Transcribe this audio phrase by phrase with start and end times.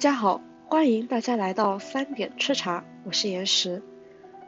[0.00, 3.82] 大家好，欢迎大家来到三点吃茶，我是岩石。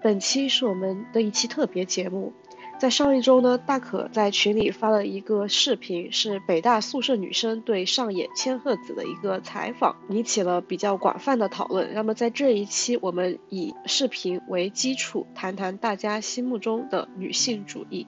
[0.03, 2.33] 本期是我们的一期特别节目。
[2.81, 11.93] 在上一周呢，大可在群里发了一个视频，是北大宿舍女生对上野千鹤子的一个采访，引起了比较广泛的讨论。
[11.93, 18.07] 那么在这一期，我们以视频为基础，谈谈大家心目中的女性主义。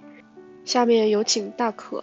[0.64, 2.02] 下面有请大可。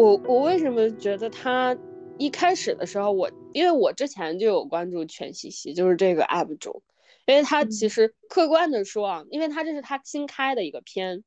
[0.00, 1.76] 我我为什么觉得他
[2.16, 6.82] 一开始的时候，我因为我之前就有关注全西西，就是这个 UP 主，
[7.26, 11.22] 因为他其实客观的说啊，因为他这是他新开的一个片，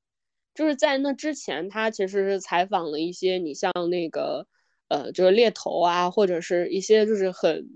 [0.56, 4.48] 就是在那之前，他其实是采访了一些你像那个
[4.88, 7.68] 呃，就是猎头啊，或者是一些就是很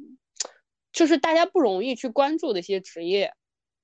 [0.92, 3.34] 就是大家不容易去关注的一些职业，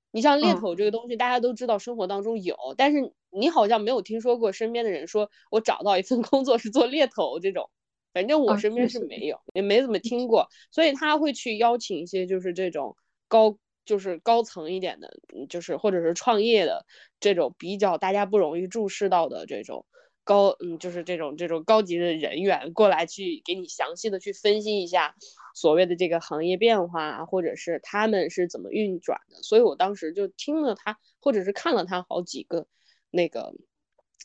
[0.10, 3.14] 你像猎头这个东西，大家都知道生活当中有，但是。
[3.36, 7.70] 你好像没有听说过身边的人说，我找到一份 工作是做猎头这种，
[8.14, 10.48] 反正我身边是没有，也没怎么听过。
[10.72, 12.96] 所以他会去邀请一些就是这种
[13.28, 15.12] 高，就是高层一点的，
[15.50, 16.86] 就是或者是创业的
[17.20, 19.86] 这种比较大家不容易注视到的这种
[20.24, 25.16] 高，嗯，就是这种这种高级的人员过来去给你详细的去分析一下
[25.56, 29.42] 所谓的这个行业变化，或者是他们是怎么运转的。
[29.44, 32.68] 所以我当时就听了他，或者是看了他好几个。
[33.14, 33.54] 那个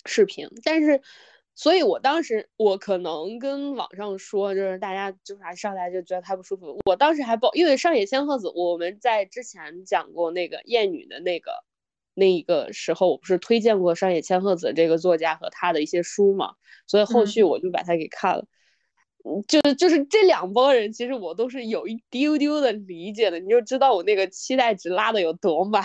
[0.07, 1.03] 视频，但是，
[1.55, 6.79] 所以我当时我可能跟网上说，就是大家就是还上来就觉得太不舒服。
[6.87, 11.53] 我当时还报，因为上野千鹤子，我们在之前讲过那个厌女的那个
[12.15, 16.55] 那一个时候，我不是推荐过上野千鹤子这个作家和他的一些书嘛，
[16.87, 18.47] 所以后续我就把他给看了。
[19.25, 25.85] 嗯，就就是这两拨人，其实我都是有一丢丢的理解的，你就知道我那个期待值拉的有多满。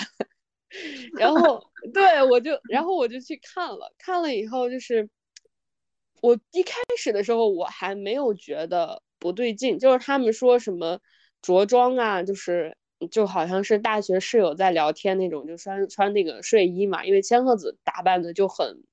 [1.17, 1.63] 然后，
[1.93, 5.09] 对我就，然后我就去看了，看了以后，就是
[6.21, 10.99] 我一开始的时候我还没有觉得不对劲，就是他们说什么
[11.41, 12.75] 着装啊，就是
[13.11, 18.83] 就好像是大学室友在聊天那种，就穿穿那个睡衣嘛，因为千鹤子打扮的就很，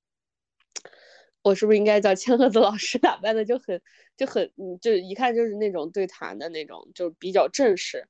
[1.41, 3.81] 我是不是应该叫千鹤子老师 打扮的就很
[4.15, 8.07] 就很，嗯，就一看就是那种对谈的那种，就比较正式，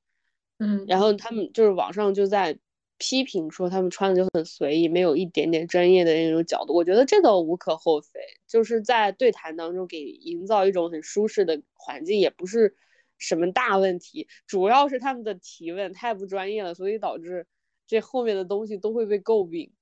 [0.58, 2.58] 嗯，然后他们就是网上就在。
[3.04, 6.72] 批评说他们穿的就很随意，没有一点点专业的那种角度。
[6.72, 12.76] 我觉得这都无可厚非，就是在对谈当中给营造一种很舒适的环境，也不是
[13.18, 14.28] 什么大问题。
[14.46, 17.44] 主要是他们的提问太不专业了，所以导致
[17.88, 19.72] 这后面的东西都会被诟病。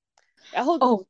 [0.51, 1.05] 然后哦，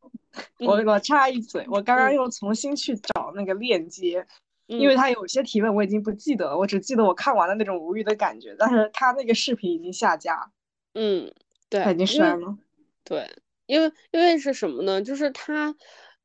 [0.60, 4.28] 我我插一嘴，我刚刚又重新去找那个链接，
[4.68, 8.54] 因为他有些提问我已经不记得了，我只记得我看完了那种无语的感觉。
[8.60, 10.52] 但是他那个视频已经下架。
[10.94, 11.34] 嗯。
[11.72, 12.58] 对，已经删了。
[13.06, 13.28] 对，
[13.66, 15.02] 因为因为是什么呢？
[15.02, 15.74] 就是他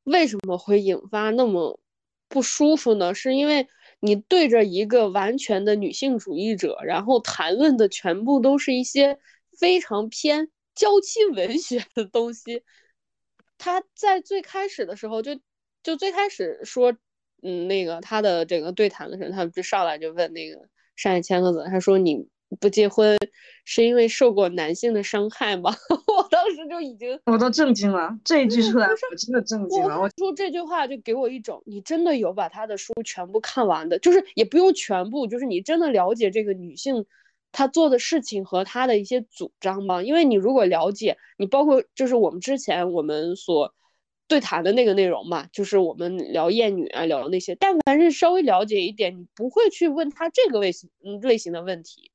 [0.03, 1.79] 为什么会引发那么
[2.27, 3.13] 不舒服呢？
[3.13, 3.65] 是因为
[4.01, 9.17] 你对着一个完全的女性主义者，然后谈论的全部都是一些
[9.57, 12.63] 非常偏娇妻文学的东西。
[13.57, 15.39] 他在最开始的时候就
[15.81, 16.93] 就最开始说，
[17.41, 22.27] 嗯，那个他的这个对谈的时候，他就上来就问那个上野千鹤子，他说你。
[22.59, 23.17] 不结婚
[23.65, 25.75] 是因为受过男性的伤害吗？
[26.17, 29.99] 我当时就已经我都震惊了，这一句出来我真的震惊了。
[29.99, 37.05] 我说这句话就给我一种，你真的有把他的书全部看完的，就是也不用全部，就是你真的了解这个女性
[37.51, 40.01] 她做的事情和她的一些主张吗？
[40.01, 43.73] 因为你如果了解，你包括就是我们之前我们所
[44.29, 52.11] 对谈的那个内容嘛，就是我们聊厌女啊，聊那些，但凡是稍微了解一点，你不会去问他这个类型嗯类型的问题。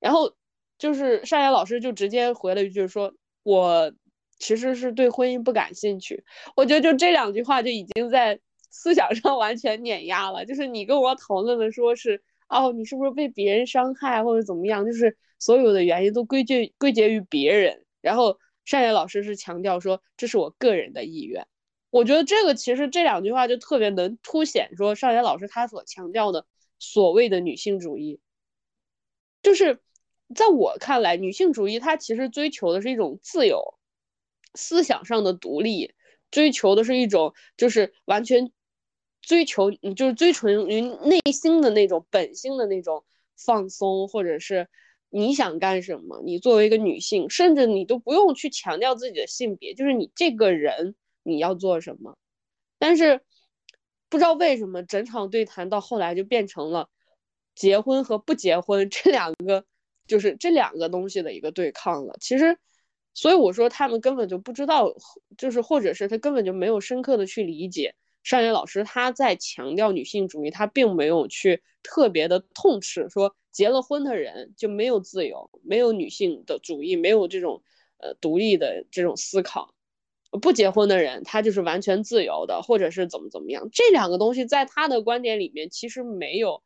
[0.00, 0.34] 然后
[0.78, 3.92] 就是上野老师就直接回了一句说：“我
[4.38, 6.24] 其实是对婚姻不感兴趣。”
[6.56, 8.38] 我觉得就这两句话就已经在
[8.70, 10.44] 思想上 完全碾压了。
[10.44, 14.84] 就是你跟我讨论的说是哦，你是不是被别人伤害或者怎么样？
[14.84, 17.84] 就是所有的原因都归结归结于别人。
[18.00, 21.46] 然后上野老师是强调说这是我个人的意愿。
[21.90, 26.44] 我觉得这个其实这两句话就特别能凸显说上野老师他所强调的
[26.78, 28.20] 所谓的女性主义，
[29.46, 29.80] 就是。
[30.34, 33.78] 在我看来，女性主义它其实追求的是一种自由，
[34.56, 35.94] 思想上的独立，
[36.32, 38.50] 追求的是一种就是完全
[39.22, 43.04] 追求，就是追求于内心的那种本性的那种
[43.36, 44.68] 放松，或者是
[45.10, 52.18] 你想干什么，你作为一个女性，甚至你都不用去强调自己的性别，就是你这个人你要做什么。
[52.80, 53.20] 但是
[54.08, 56.90] 不知道为什么，整场对谈到后来就变成了
[57.56, 59.64] 结婚和不结婚 这两个。
[60.08, 62.16] 就是这两个东西的一个对抗了。
[62.20, 62.56] 其实，
[63.12, 64.94] 所以我说他们根本就不知道，
[65.36, 77.64] 就是或者是他根本就没有深刻的去理解尚野老师他在强调女性主义，他并没有去特别的痛斥说结了婚的人就没有自由，没有女性的主义，没有这种
[77.98, 79.74] 呃独立的这种思考。
[80.40, 83.68] 不结婚的人，他就是完全自由的，或者是怎么怎么样。
[83.72, 86.62] 这两个东西在他的观点里面其实没有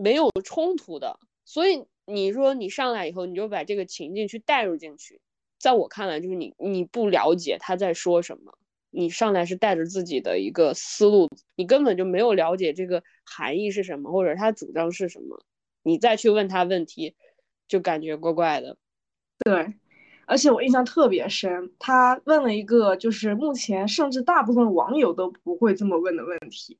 [0.00, 1.18] 没有冲突的。
[1.44, 5.20] 所以你说你上来以后，你就把这个情境去带入进去，
[5.58, 8.56] 在我看来，就是你你不了解他在说什么，
[8.90, 15.42] 你上来是带着自己的一个思路，你根本就没有了解这个含义是什么，或者他主张是什么，
[15.82, 17.14] 你再去问他问题，
[17.66, 18.76] 就感觉怪怪的。
[19.44, 19.74] 对。
[20.30, 26.78] 而且我印象特别深，他问了一个就是目前甚至大部分网友都不会这么问的问题，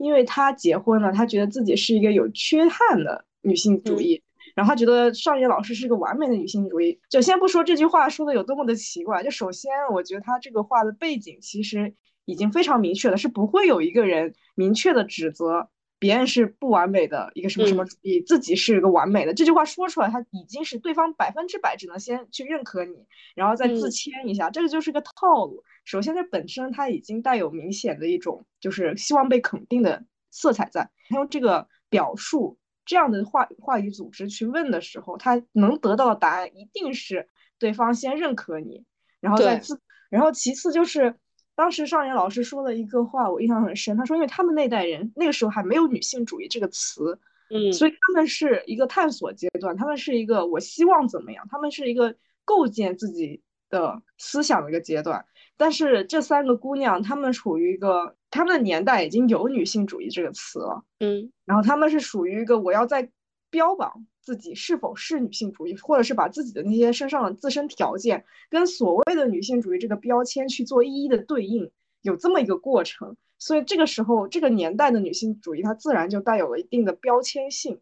[0.00, 4.22] 因为她结婚了，她觉得自己是一个有缺憾的女性主义，
[4.54, 6.98] 然后他觉得上野老师是个完美的女性主义。
[7.08, 11.94] 就先不说这句话说的有多么的奇怪，就首先我觉得他这个话的背景其实
[12.24, 15.68] 已经非常明确了，是不会有一个人明确的指责。
[16.00, 19.34] 别人是不完美的一个什么什么主义，自己是一个完美的。
[19.34, 25.62] 这句话说出来，他已经是对方百分之百只能先去认可你，然后再自谦一下，这个就是个套路。
[25.84, 30.90] 首先，这本身它已经带有明显的一种就是希望被肯定的色彩在。
[31.10, 38.84] 用这个表述这样的话话语组织去问的时候，他能得到的答案一定是对方先认可你，
[39.20, 41.14] 然后再自，然后其次就是。
[41.54, 43.96] 当时少年老师说了一个话，我印象很深。
[43.96, 47.18] 他说，因为他们那代人那个时候还没有女性主义这个词，
[47.50, 52.14] 嗯，所以他们是一个探索阶段，他们是一个我希望怎么样，他们是一个
[52.44, 55.24] 构建自己的思想的一个阶段。
[55.56, 63.10] 但是这三个姑娘，她们处于一个她们的年代已经有女性主义这个词了，嗯，然后她们是属于一个我要在
[63.50, 64.06] 标榜。
[64.22, 73.16] 自己是否是女性主义，或者是把自己的那些身上的自身条件跟所谓的女性主义这个标签去做一一的对应，有这么一个过程。
[73.38, 77.80] 所以这个时候，这个年代的女性主义，它自然就带有了一定的标签性。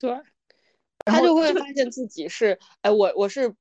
[0.00, 0.20] 对，
[1.06, 3.54] 他就会发现自己是，哎，我我是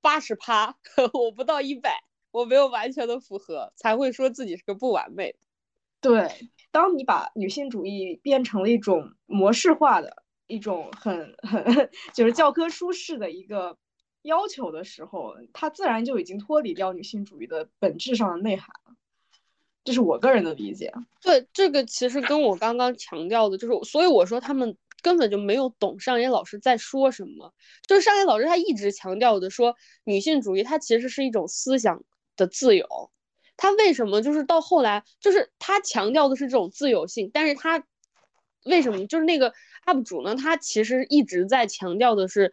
[0.00, 0.78] 八十趴，
[1.12, 5.34] 我不到一百，我没有完全的符合，才会说自己是个不完美。
[6.00, 6.30] 对，
[6.70, 10.22] 当你把女性主义变成了一种模式化的。
[10.46, 13.76] 一种很 很就是教科书式的一个
[14.22, 18.94] 要求的时候，它自然就已经脱离掉女性主义的本质上的内涵了。
[19.84, 20.92] 这是我个人的理解。
[21.22, 27.54] 对，这个其实跟我刚刚强调的，就是所以我说他们根本就没有懂上野老师在说什么。
[27.86, 32.02] 就是上野老师他一直强调的说，女性主义它其实是一种思想
[32.36, 33.12] 的自由。
[33.56, 37.84] 他为什么就是到后来，就是他强调的是这种自由性，但是他
[38.64, 39.54] 为什么就是那个
[39.86, 42.52] ？UP 主呢，他其实一直在强调的是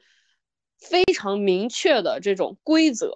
[0.79, 3.11] 非常明确的这种规则，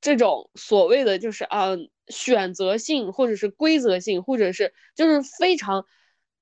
[0.00, 1.70] 这种所谓的就是啊
[2.08, 5.86] 选择性或者是规则性，或者是就是非常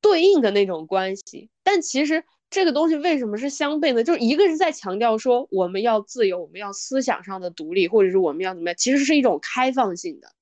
[0.00, 1.50] 对应的那种关系。
[1.62, 4.04] 但其实这个东西为什么是相悖呢？
[4.04, 10.32] 就是一个是在强调说我们要自由，我们要思想上的独立，或者是我们要怎么样，其实是一种开放性的，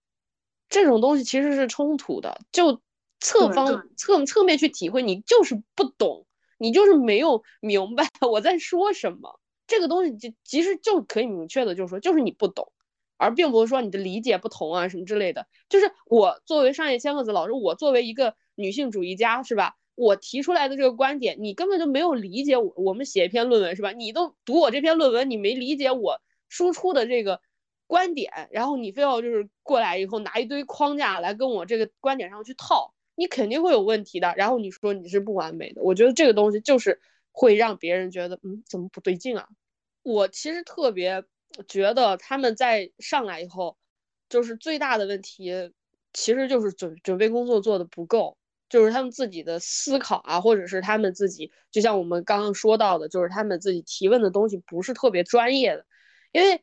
[0.68, 2.40] 这种东西其实是冲突的。
[2.52, 2.80] 就
[3.20, 6.26] 侧方侧侧面去体会，你就是不懂。
[6.64, 12.72] 你就是没有 明白我在说什么，这个东西就其实就可以明确的就是说，就是你不懂，
[13.18, 15.46] 而并不是说你的理解不同啊什么之类的。
[15.68, 19.74] 就是我作为上野千鹤子老师，我作为一个女性主义家是吧？
[19.94, 22.72] 我提出来的这个观点，你根本就没有理解我。
[22.76, 23.92] 我们写一篇论文是吧？
[23.92, 27.40] 你都读我这篇论文，你没理解我输出的这个
[27.86, 32.93] 观点，然后你非要就是过来以后拿一堆框架来跟我这个观点上去套。
[33.16, 39.48] 你肯定会有问题的，然后你说你是不完美的，我觉得这个东西就是会让别人觉得，嗯，怎么不对劲啊？
[40.02, 41.24] 我其实特别
[41.68, 43.78] 觉得他们在上来以后，
[44.28, 45.72] 就是最大的问题，
[46.12, 48.36] 其实就是准准备工作做的不够，
[48.68, 55.86] 就是他们自己的思考啊，或者是他们自己，就像我们刚刚说到的，就是他们自己提问的东西不是特别专业的，
[56.32, 56.62] 因为，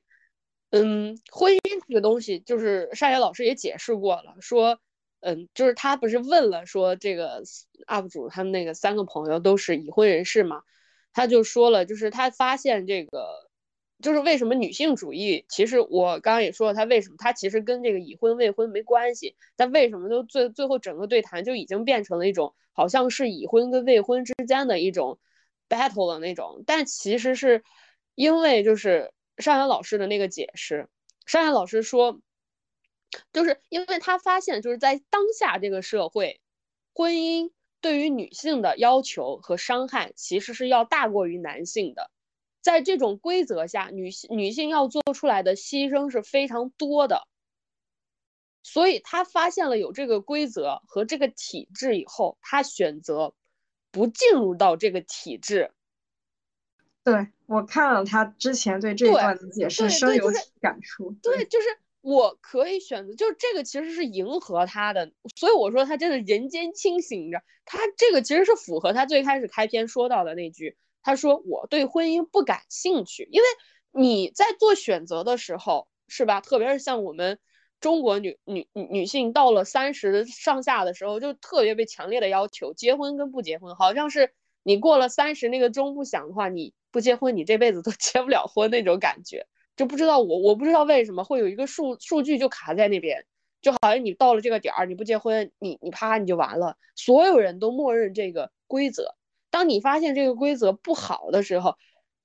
[0.71, 4.79] 嗯，婚姻这个东西，就是单野老师也解释过了，说。
[5.21, 7.43] 嗯，就是他不是问了说这个
[7.87, 10.63] UP 主他们那个三个朋友都是已婚人士嘛，
[11.13, 13.27] 他就说了，就是他发现这个，
[14.01, 25.19] 就是为什么女性主义，其实我刚刚也说了，他为什么他其实跟这个已婚未婚没关系，但为什么就最最后整个对谈就已经变成了一种好像是已婚跟未婚之间的一种
[25.69, 27.63] battle 的那种，但其实是
[28.15, 30.89] 因为就是上海老师的那个解释，
[31.27, 32.19] 上海老师说。
[33.33, 36.39] 就是因为他发现，就是在当下这个社会，
[36.93, 37.51] 婚姻
[37.81, 42.09] 对于女性的要求和伤害其实是要大过于男性的。
[42.61, 47.27] 在这种规则下，女性女性要做出来的牺牲是非常多的。
[48.63, 53.33] 所以他发现了有这个规则和这个体制以后，他选择
[53.89, 55.71] 不进入到这个体制。
[57.03, 60.29] 对我看了他之前对这一段的解释，深有
[60.61, 61.11] 感触。
[61.23, 65.11] 对，就是我可以选择，就是这个其实是迎合他的。
[65.35, 73.47] 所以我说他真的人间清醒着，他这个其实是符合他最开始开篇说到的那句，他说我对婚姻不感兴趣，因为
[73.91, 76.41] 你在做选择的时候，是吧？
[76.41, 77.39] 特别是像我们。
[77.79, 89.47] 中国女女女性到了三十上下的时候，就特别被强烈的要求结婚跟不结婚，好像是你过了三十那个钟不响的话，你不结婚，你这辈子都结不了婚那种感觉。
[89.75, 93.25] 就不知道我我不知道为什么会有一个数数据就卡在那边，
[93.61, 96.77] 就好像你到了这个点儿，你不结婚，你你啪你就完了。
[96.95, 99.15] 所有人都默认这个规则。
[99.49, 101.75] 当你发现这个规则不好的时候，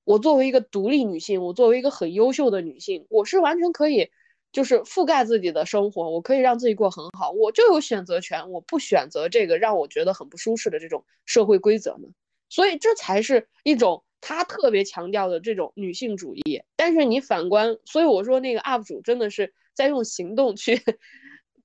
[0.05, 4.11] 我作为一个独立女性，我作为一个很优秀的女性，我是完全可以。
[4.53, 8.51] 就是覆盖自己的生活，我可以让自己过很好，我就有选择权。
[8.51, 12.09] 我不选择这个让我觉得很不舒适的这种社会规则呢，
[12.49, 16.61] 所以这才是一种他特别强调的这种女性主义。
[16.75, 20.83] 但是你反观，所以我说那个 UP 主真的是在用行动去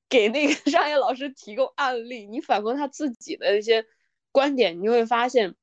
[0.07, 2.27] 给那个商业老师提供案例。
[2.27, 3.83] 你反观他自己的一些
[4.31, 5.55] 观点，你会发现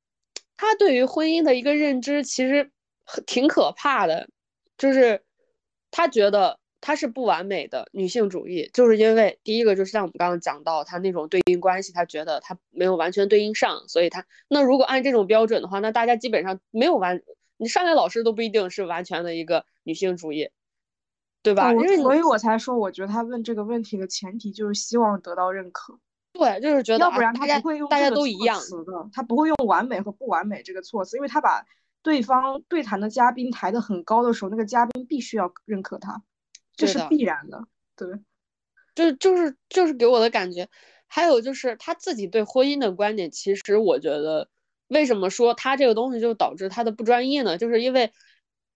[0.57, 2.73] 他对于婚姻的一个认知其实
[3.27, 4.29] 挺可怕的，
[4.77, 5.23] 就是
[5.93, 6.59] 他觉得。
[6.81, 17.21] 它是不完美的女性主义，就是因为第一个就是像我们刚刚讲到，他那种对应关系，他觉得他没有完全对应上，所以他那如果按这种标准的话，那大家基本上没有完，
[17.57, 20.51] 你上来老师都不一定是完全的一个女性主义，
[21.43, 21.73] 对吧？
[21.73, 25.99] 因为所以我才说，我觉得他问这个问题的前提就是希望得到认可，
[26.33, 31.67] 对，就是觉得要不然他不会用大家都一样的，他不会用完美和不完美这个措辞，因为他把
[32.03, 36.23] 对方对谈的嘉宾抬得很高的时候，那个嘉宾必须要认可他。
[36.79, 37.61] 这是必然的，
[37.97, 38.09] 对，
[38.95, 40.69] 就就是就是给我的感觉，
[41.09, 44.49] 还有就是他自己对婚姻的观点，其实我觉得，
[44.87, 47.59] 为什么说他这个东西就导致他的不专业呢？
[47.59, 48.13] 就是因为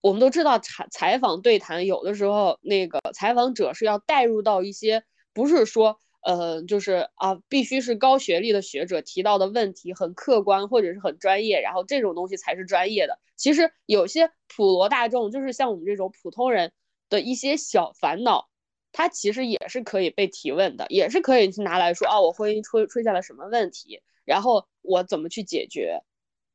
[0.01, 13.21] 我们都知道采采访对谈，有的时候那个采访者是要带入到一些，不是说呃，就是啊，必须是高学历的学者提到的问题很客观或者是很专业，然后这种东西才是专业的。
[13.37, 16.73] 其实有些普罗大众，就是像我们这种普通人。
[17.13, 18.49] 的一些小烦恼，
[18.91, 26.01] 它其实也是可以被提问的，也是可以去拿来说啊，我婚姻出出现了什么问题，然后我怎么去解决，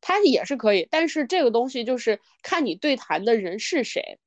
[0.02, 0.88] 它也是可以。
[0.90, 4.18] 但是这个东西就是看你对谈的人是谁，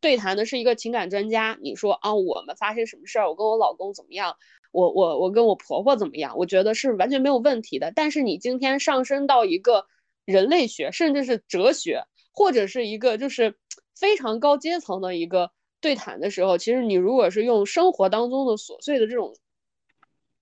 [0.00, 4.36] 对谈的是一个情感专家，你说啊，我们发生什么事儿，我跟我老公怎么样，
[4.70, 7.92] 我我我跟我婆婆怎么样，我觉得是完全没有问题的。
[7.92, 9.86] 但是你今天上升到一个
[10.24, 13.56] 人类学，甚至是哲学，或者是一个就是
[13.98, 15.50] 非常高阶层的一个。
[15.80, 19.36] 对谈的时候，其实你如果是用生活当中的琐碎的这种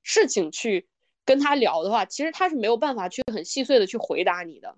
[0.02, 0.88] 事情去
[1.24, 4.76] 跟他聊的话，其实他是没有办法去很细碎的去回答你的。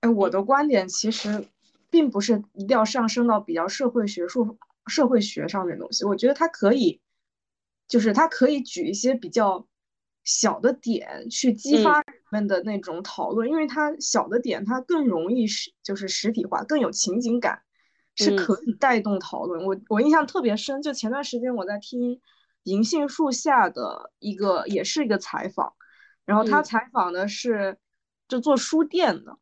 [0.00, 1.46] 哎，我的观点其实
[1.90, 6.04] 并不是一定要上升到比较社会学术、社会学上面的东西。
[6.04, 7.00] 我觉得他可以，
[7.88, 9.66] 就是他可以举一些比较
[10.24, 17.62] 小的点去激发人们的那种讨论，因为他小的点他更容易实就是实体化，更有情景感。
[18.16, 19.64] 是可以带动讨论。
[19.64, 22.20] 我我印象特别深，就前段时间我在听
[22.64, 25.72] 银杏树下的一个，也是一个采访，
[26.24, 27.78] 然后他采访的是
[28.26, 29.38] 就做书店的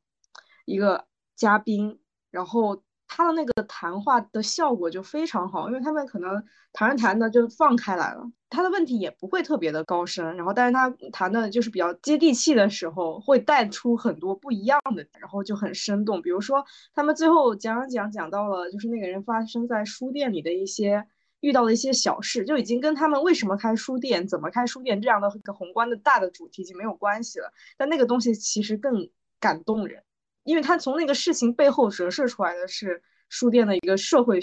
[0.66, 1.99] 一个嘉宾，
[2.31, 2.84] 然后。
[3.06, 6.42] 他的那个谈话的效果就非常好，因为他们可能
[6.73, 16.20] 谈着谈的就放开来了，他的问题也不会特别的高深，然后但是他谈的就是比较接地气的时候，会带出很多不一样的，然后就很生动。
[16.23, 21.06] 比如说他们最后讲讲讲到了，就是那个人发生在书店里的一些
[21.40, 27.52] 遇到的一些小事，就已经跟他们为什么开书店、怎么开书店这样的一个宏观的大的主题已经没有关系了。
[27.76, 29.08] 但那个东西其实更
[29.38, 30.02] 感动人。
[30.45, 34.39] 因为他从那个事情背后折射出来的是书店的一个社会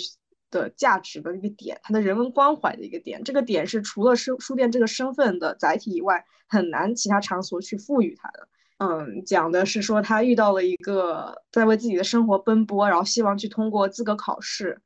[0.50, 3.24] 的价值的一个点，它的人文关怀的一个点。
[3.24, 8.48] 这个点是除了书书店这个身份的载体以外，很难其他场所去赋予它的。
[8.79, 14.81] 嗯，讲的是说他遇到了一个在为自己的生活奔波，然后希望去通过资格考试，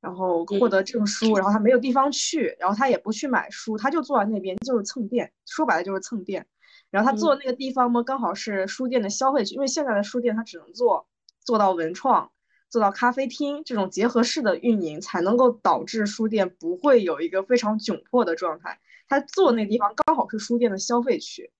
[0.00, 6.46] 然后获得证书，然后他没有地方去，然后他也不去买书，他就坐在那边就是蹭店，说白了就是蹭店。
[6.94, 11.08] 然后他坐的那个地方嘛，刚好是书店的消费区，因为现在的书店它只能做
[11.40, 12.30] 做到文创，
[12.70, 18.78] 做到咖啡厅这种结合式的运营，才能够导致书店不会有一个非常窘迫的状态。
[19.08, 21.50] 他坐那地方刚好是书店的消费区，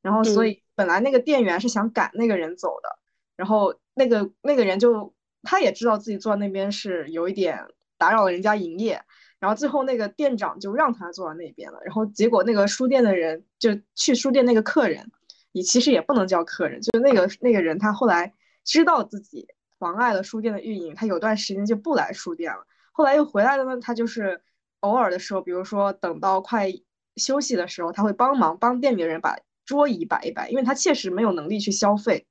[0.00, 2.88] 然后所以本来那个店员是想赶那个人走的，
[3.34, 7.66] 然后那个那个人就他也知道自己坐在那边是有一点
[7.98, 9.02] 打扰了人家营业，
[9.44, 15.12] 然后最后那个店长就让他坐在那边了，然后结果那个书店的人就去书店那个客人，
[15.52, 18.32] 你其实也不能叫客人，就那个那个人他后来
[18.64, 19.46] 知道自己
[19.78, 24.40] 妨碍了书店的运营，他有段时间就不来书店了，后来又回来了呢，他就是
[24.80, 26.72] 偶尔的时候，比如说等到快
[27.16, 29.36] 休息的时候，他会帮忙帮店里的人把
[29.66, 32.26] 桌椅摆一摆，因为他确实没有能力去消费。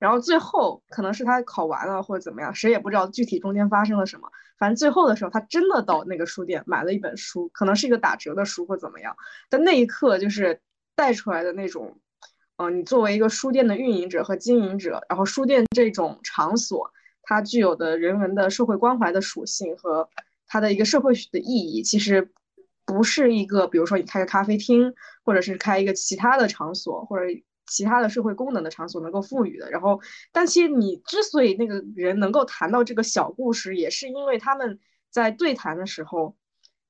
[0.00, 4.28] 然后最后可能是他考完了或者怎么样，谁也不知道具体中间发生了什么。
[4.62, 9.16] 反正最后的时候，他真的到那个书店买了一本书，可能是一个打折的书或怎么样。
[9.50, 10.60] 但那一刻就是
[10.94, 11.98] 带出来的那种，
[12.58, 16.92] 嗯，你作为一个书店的运营者和经营者，然后书店这种场所
[17.24, 20.08] 它具有的人文的社会关怀的属性和
[20.46, 22.30] 它的一个社会的意义，其实
[22.86, 27.24] 不是一个，比如说你开个咖啡厅，或者是开一个其他的场所，或者。
[27.66, 30.00] 其他的社会功能的场所能够赋予的，然后，
[30.32, 34.78] 但其实你之所以那个人能够谈到这个小故事，也是因为他们
[35.10, 36.36] 在对谈的时候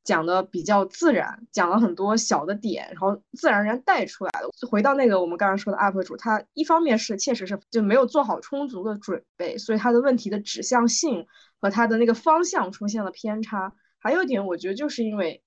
[0.02, 4.48] 讲的比较自然，讲了很多小的点，然后自然而然带出来了。
[4.68, 11.26] 回到那个我们刚刚说的 UP 主，他一方面是确实是就没有做好充足的准备，所以他的问题的指向性
[11.60, 13.74] 和他的那个方向出现了偏差。
[13.98, 15.44] 还有一点，我觉得就是因为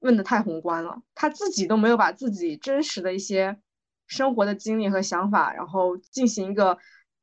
[0.00, 3.58] 问的太宏观了，他自己都没有把自己真实的一些。
[4.08, 6.78] 生活的经历和想法，然后进行一个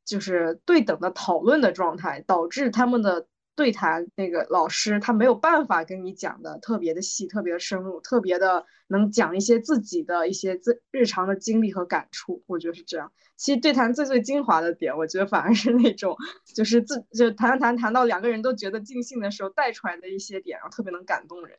[0.06, 12.44] 就是对等的讨论的状态，导致他们的对谈那个老师他没有办法跟你讲的特别的细、特别的深入、特别的能讲一些自己的一些自日常的经历和感触。
[12.46, 13.12] 我觉得是这样。
[13.36, 16.16] 其实对谈最最精华的点，我觉得反而是那种
[16.54, 21.58] 就是自就谈谈谈到两个人都觉得尽兴的时候带出来的一些点，然后特别能感动人。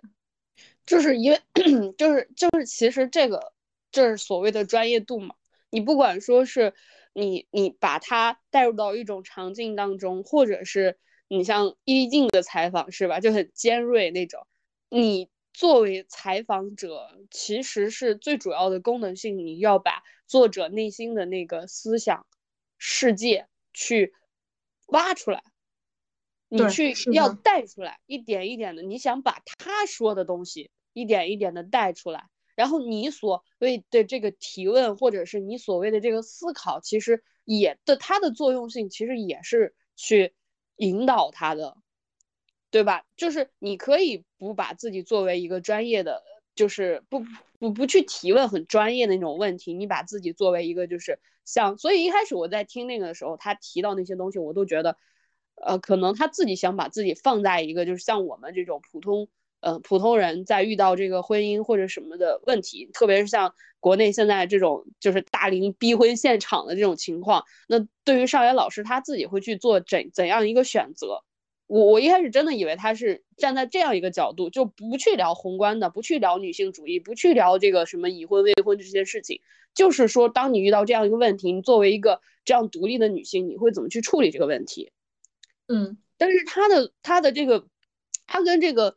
[0.87, 1.41] 就是因为
[1.99, 3.56] 就是就是其实这个。
[3.97, 5.35] 这是所谓的专业度嘛？
[5.71, 6.75] 你不管说是
[7.15, 14.47] 你你把它带入到一种场景当中，或者是你像一静的采访是吧，就很尖锐那种。
[14.91, 22.27] 你作为采访者，其实是最主要的功能性，你要把作者内心的那个思想
[22.77, 24.13] 世界去
[24.89, 25.43] 挖出来，
[26.51, 32.27] 你去要带出来，一点一点的，你想把他说的东西一点一点的带出来。
[32.57, 40.35] 然后你所谓的这个提问，或者是你所谓的这个思考，其实也的它的作用性，其实也是去
[40.77, 41.77] 引导他的，
[42.71, 43.05] 对吧？
[43.17, 46.23] 就是你可以不把自己作为一个专业的，
[46.55, 47.23] 就是不
[47.59, 54.97] 不不去提问很专业的那种问题，你把自己作为一个就是像，所以一开始我在听那个的时候，他提到那些东西，我都觉得，
[55.57, 59.29] 呃，可能他自己想把自己放在一个就是像我们这种普通。
[59.61, 71.25] 嗯，普通人在遇到这个婚姻或者什么的问题，特别是像国内现在这种就是大龄逼婚现场的这种情况，那对于少爷老师他自己会去做怎怎样一个选择？
[71.67, 79.41] 我我一开始真的以为他是站在这样一个角度，就不去聊宏观的，不去聊女性主义，不去聊这个什么已婚未婚这些事情，
[79.75, 84.93] 就是说，当你遇到这样一个问题，你作为一个这样独立的女性，你会怎么去处理这个问题？
[85.67, 87.67] 嗯，但是他的他的这个，
[88.27, 88.95] 他跟这个。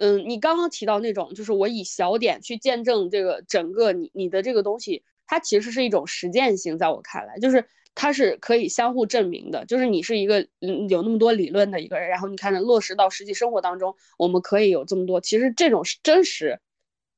[0.00, 9.66] 嗯，你刚刚提到那种，就是我以小点去见证这个整个你你的这个东西，它其实是一种实践性，在我看来，就是它是可以相互证明的。
[9.66, 15.20] 就是你是一个嗯有那么多理论的一个人，然后你看着落实到实际生活当中，我们可以有这么多。
[15.20, 16.60] 其实这种真实，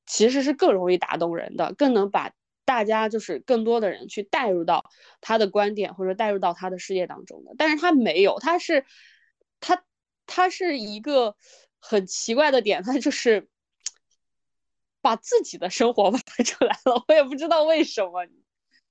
[0.07, 2.33] 其实是更容易打动人的，更能把
[2.65, 4.87] 大家就是更多的人去带入到
[5.21, 7.55] 他的观点或者带入到他的世界当中的。
[7.59, 8.87] 但是他没有，他是
[9.61, 9.85] 他
[10.25, 11.37] 他是一个。
[11.81, 13.49] 很奇怪的点，他就是
[15.01, 17.05] 把自己的生活 挖出来了。
[17.09, 18.27] 我也不知道为什么，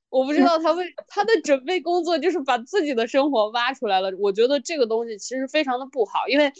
[0.10, 4.12] 我不知道他为 他的准备工作就是把自己的生活挖出来了。
[4.20, 6.52] 我觉得这个东西其实非常的不好，因为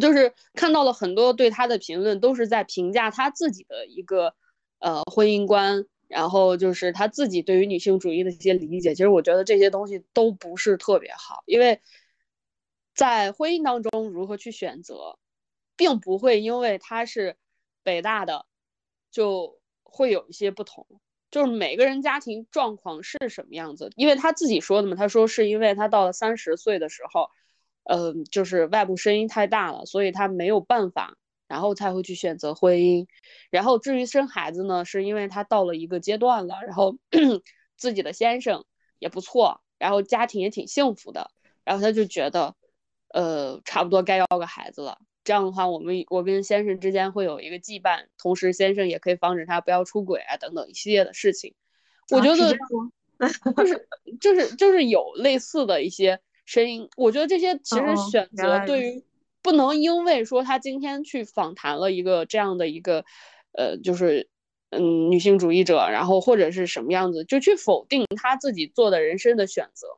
[0.00, 4.34] 就是看到了很多对他的评论，都是在评价他自己的一个
[4.80, 8.94] 呃婚姻观，然后就是他自己对于女性主义的一些理解。
[8.94, 11.80] 其实我觉得这些东西都不是特别好，因为。
[12.96, 15.18] 在婚姻当中如何去选择，
[15.76, 17.36] 并不会因为他是
[17.82, 18.46] 北大的
[19.10, 20.86] 就会有一些不同，
[21.30, 27.28] 就是每个人家庭状况是什么样子，因为他自己说的嘛，他说是因为他到了三十岁的时候，
[27.84, 33.06] 嗯，就是外部声音太大了，所以他没有办法，然后才会去选择婚姻。
[33.50, 36.96] 然后至于生孩子呢，是因为他到了一个阶段了，然后
[37.76, 38.64] 自己的先生
[38.98, 41.30] 也不错，然后家庭也挺幸福的，
[41.62, 42.56] 然后他就觉得。
[43.08, 44.98] 呃，差不多该要个孩子了。
[45.24, 51.54] 这样的话，我们我跟先生之间会有一个羁绊，同时先生也可以防止他不要出轨啊，等等一系列的事情。
[52.10, 52.56] 我觉得就是
[54.20, 56.88] 就是就是有类似的一些声音。
[56.96, 59.04] 我觉得这些其实选择对于
[59.42, 63.04] 不能因为说他今天去访谈了一个这样的一个，
[63.50, 64.28] 呃，就是
[64.70, 69.88] 嗯女性主义者，然后或者是什么样子，就去否定他自己做的人生的选择。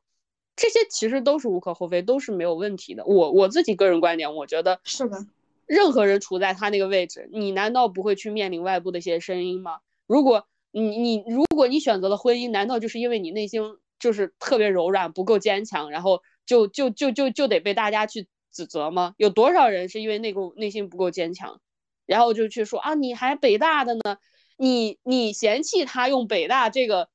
[0.58, 3.06] 这些其实都是无可厚非，都是没有问题的。
[3.06, 5.24] 我我自己个人观点，我觉得是的。
[5.66, 9.78] 任何人处在他那个位置，你难道不会去面临外部的一些声音吗？
[10.06, 13.62] 如果你你如果你选择了婚姻，难道就是因为你内心
[14.00, 19.14] 就是特别柔软，不够坚强，然后就就就就就得被大家去指责吗？
[19.16, 21.60] 有多少人是因为那个内心不够坚强，
[22.04, 24.18] 然后就去说啊，你还北大的呢？
[24.56, 27.08] 你你嫌弃他用北大这个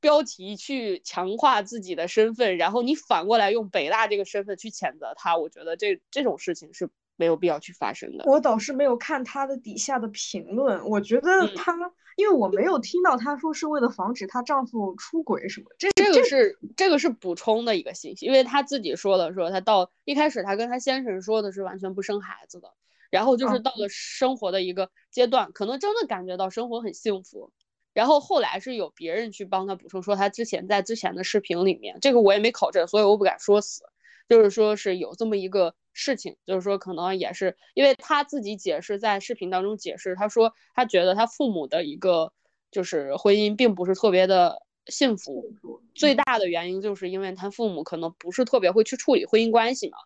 [0.00, 6.90] 标题去强化自己的身份，然后你反过来用北大这个身份去谴责他，我觉得这这种事情是。
[7.20, 8.22] 没有必要去发生的。
[8.28, 11.74] 我倒是没有看他的底下的评论，我觉得他，
[12.16, 15.66] 因为我没有听到他说是为了防止她丈夫出轨什么。
[15.76, 22.72] 这这个是这个是补充的一个信息，因为她自己说了，说她到一开始她跟她先生说的是完全不生孩子的，
[23.10, 27.50] 然后就是到了生活的一个阶段，可能真的感觉到生活很幸福，
[27.98, 33.82] 然后后来是有别人去帮他补充说他之前在之前的视频里面，这个我也没考证，所以我不敢说死，
[34.28, 35.74] 就是说是有这么一个。
[36.00, 42.32] 事情就是说，可能也是因为他自己解释，在视频当中解释，他说他觉得他父母的一个
[42.70, 45.52] 就是婚姻并不是特别的幸福，
[45.96, 49.98] 最大的原因就是因为他父母可能不是特别会去处理婚姻关系嘛，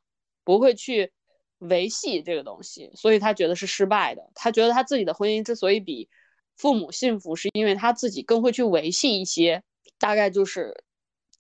[0.45, 1.13] 不会去
[1.59, 4.31] 维系这个东西，所以他觉得是失败的。
[4.35, 6.09] 他觉得他自己的婚姻之所以比
[6.57, 9.63] 父母幸福，是因为他自己更会去维系一些，
[9.99, 10.85] 大概就是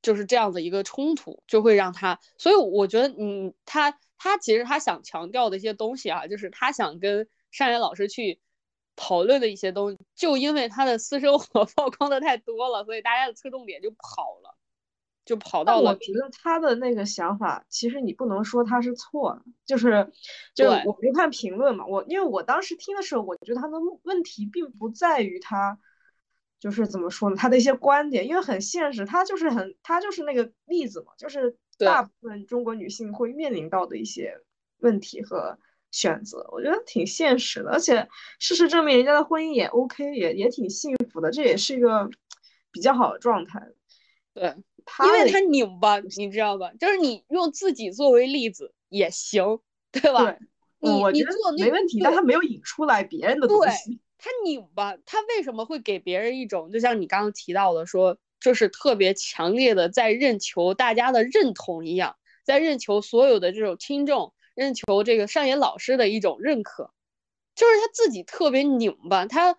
[0.02, 2.18] 就是这样的一个冲突，就会让他。
[2.38, 3.98] 所以我觉得，嗯，他。
[4.24, 8.38] 他其实他想强调的一些东西啊，就是他想跟善言老师去
[8.94, 14.56] 讨论的一些东西，就因为他的私生活 曝光的太多了，所以大家的侧重点就跑了，
[15.24, 15.90] 就跑到了。
[15.90, 20.10] 我觉得他的那个想法，其实你不能说他是错的，就是
[20.54, 25.78] 就我没看评论嘛，我因为我当时听的时候，我觉得他的问题并不在于他，
[26.60, 31.56] 就是怎么说呢，他的一些观点，因为很现实，他就是很他就是那个例子嘛，就是。
[31.78, 34.38] 大部分中国女性会面临到的一些
[34.78, 35.58] 问题和
[35.90, 37.70] 选择，我觉得挺现实的。
[37.72, 38.08] 而且
[38.38, 42.08] 事实证明，人家的婚姻也 OK，也也挺幸福的，这也是一个
[42.70, 43.66] 比较好的状态。
[44.32, 44.54] 对，
[45.04, 46.72] 因为他拧巴，你知道吧？
[46.80, 50.36] 就是你用自己作为例子也行，对吧？
[50.80, 54.00] 你你做没问题，但他没有引出来别人的东西。
[54.18, 58.18] 他拧巴，他为什么会给别人一种，就像你刚刚提到的说。
[58.42, 66.90] 就是特别强烈的在任求大家的认同一样，在任求所有的这种听众，任求这个上野老师的一种认可，
[67.54, 69.56] 就是他自己特别拧巴，他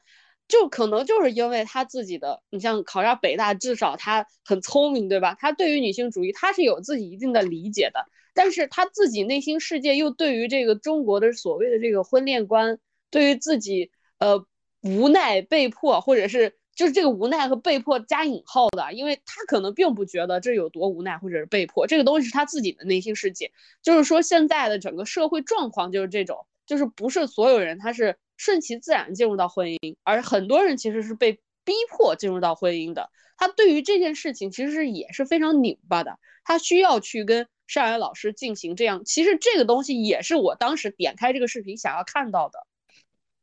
[0.47, 5.35] 就可能就是因为他自己的，你像考上北大，至少他很聪明，对吧？
[5.39, 12.79] 他对于女性主义他是有自己一定的理解的，但是他自己内心世界又对于这个中国的所谓的这个婚恋观，
[13.09, 14.45] 对于自己呃
[14.81, 16.55] 无奈被迫或者是。
[16.75, 23.51] 就是这个无奈和被迫加引号的，因为他可能并不觉得这有多无奈或者是被迫，这个东西是他自己的内心世界。
[23.83, 31.31] 就是说现在的整个社会状况就是这种，就是不是所有人他是顺其自然进入到婚姻，而很多人其实是被
[31.63, 33.09] 逼迫进入到婚姻的。
[33.37, 39.05] 他对于这件事情其实是也是非常拧巴的，他需要去跟上海老师进行这样。
[39.05, 42.59] 其实这个东西也是我当时点开这个视频想要看到的。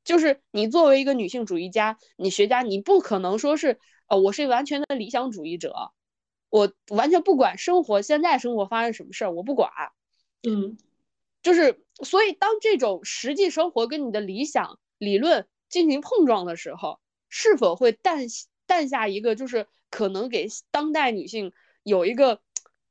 [0.05, 5.93] 就是你作为一个女性主义家，你学家，你不可能说是，呃，我是完全的理想主义者，
[6.51, 9.71] 我完全不管生活现在生活发生什么事儿，我不管，
[10.47, 10.77] 嗯，
[11.43, 18.27] 就是所以当这种实际生活跟你的理想理论进行碰撞的时候，是否会诞
[18.67, 22.43] 诞下一个就是可能给当代女性有一个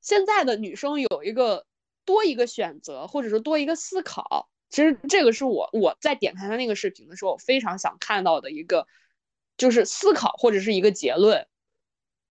[0.01, 1.65] 现在的女生有一个
[2.03, 4.49] 多一个选择，或者说多一个思考。
[4.69, 8.87] 其实这个是我我在点开他那个视频的时候，我非常想看到的一个，
[9.57, 11.47] 就是思考或者是一个结论，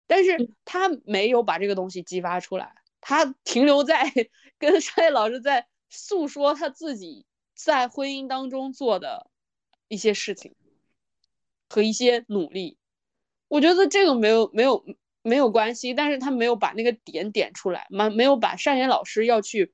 [0.06, 4.12] 但是他没有把这个东西激发出来，他停留在
[4.58, 9.30] 跟 商业老师在诉说他自己在婚姻当中做的
[9.88, 10.54] 一些事情
[11.68, 12.78] 和一些努力，
[13.48, 14.84] 我觉得这个没有没有
[15.22, 19.72] 没有关系，但是他没有把那个点点出来，没没有把单言老师要去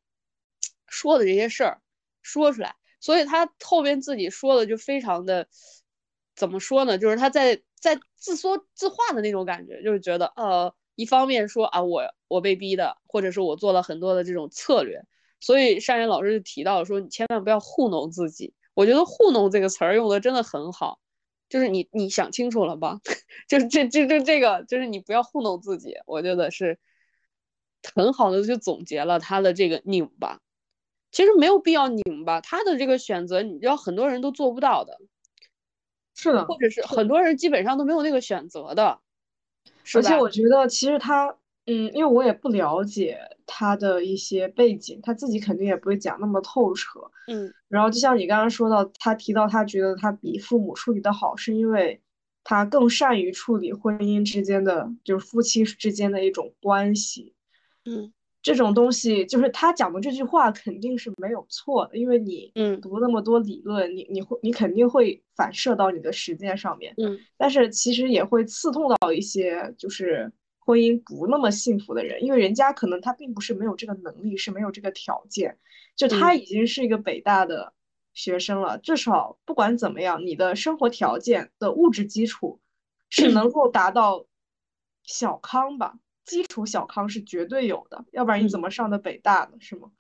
[0.87, 1.81] 说的这些事儿。
[2.27, 5.47] 说出来，所以他后边自己说的就非常的，
[6.35, 6.97] 怎么说呢？
[6.97, 15.03] 就是他在在自说自话的那种感觉，就是觉得呃，一方面说啊，我我被逼的，或者是我做了很多的这种策略。
[15.39, 18.55] 所以单言老师就提到说，你千万不要糊弄自己。
[18.75, 20.99] 我觉得“糊弄”这个词儿用的真的很好，
[21.49, 22.99] 就是你你想清楚了吧？
[23.49, 25.95] 就是这这这这个，就是你不要糊弄自己。
[26.07, 26.79] 我觉得是
[27.95, 30.41] 很好的就总结了他的这个拧巴。
[31.13, 34.99] 其实没有必要拧巴，他的这个选择，你知道很多人都做不到的。
[36.17, 39.01] 是的，或者是很多人基本上都没有那个选择的。
[39.95, 47.01] 而且我觉得，其实他，嗯，因为我也不了解他的一些背景，他自己肯定也不会讲那么透彻。
[47.29, 47.53] 嗯。
[47.69, 52.01] 然后就像你刚刚说到，他提到他觉得他比父母处理的好，是因为
[52.43, 57.35] 他更善于处理婚姻之间的，就是夫妻之间的一种关系。
[57.85, 58.13] 嗯。
[58.43, 66.93] 这种东西就是他讲的这句话肯定是没有错的，因为你嗯读那么多理论，你你会你肯定会反射到你的实践上面。
[66.99, 70.31] 嗯，但是其实也会刺痛到一些就是
[70.65, 75.59] 婚姻不那么幸福的人，因为人家可能他并不是没有这个能力，是没有这个条件。
[75.95, 77.73] 就他已经是一个北大的
[78.13, 82.61] 学生了，至少不管怎么样，你的生活条件的物质基础
[83.11, 84.27] 是能够达到
[85.03, 85.99] 小康吧。
[86.25, 89.59] 基础小康是绝对有的，要不然你怎么上的北大呢？
[89.61, 89.91] 是吗？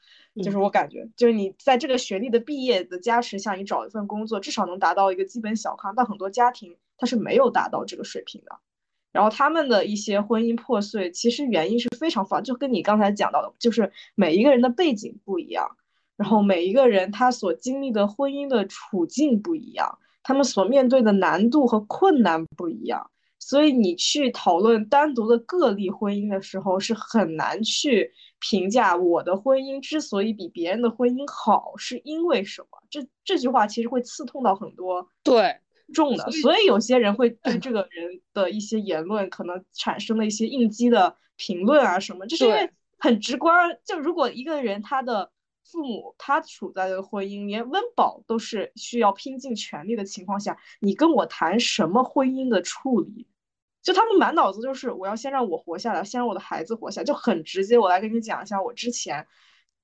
[0.42, 5.94] 就是我感觉，就是你在这个学历的毕业的加持下，你找一份工作，至少能达到一个基本小康。
[5.94, 8.58] 但很多家庭他是没有达到这个水平的，
[9.14, 15.76] 然后他们的一些婚姻破碎，其实原因是非常复杂，就跟你刚才讲到的，就是每一个人的背景不一样，
[16.16, 23.08] 然后每一个人他所经历的婚姻的处境不一样，他们所面对的难度和困难不一样。
[23.38, 32.68] 所以你去讨论单独的个例婚姻的时候，是很难去评价我的婚姻之所以比别人的婚姻好是因为什么。
[32.88, 35.54] 这这句话其实会刺痛到很多对
[35.94, 43.78] 重的，所以有些人会对这个人的一些言论可能产生了一些应激的评论啊什么，就是因为很直观。
[43.84, 45.30] 就如果一个人他的
[45.64, 53.26] 父母他处在的婚姻连温饱都是需要拼尽全力的情况下，你跟我谈什么婚姻的处理？
[53.82, 57.78] 就他们满脑子就是我要先让我活下来，先让我的孩子活下来，就很直接。
[57.78, 59.26] 我来跟你讲一下我之前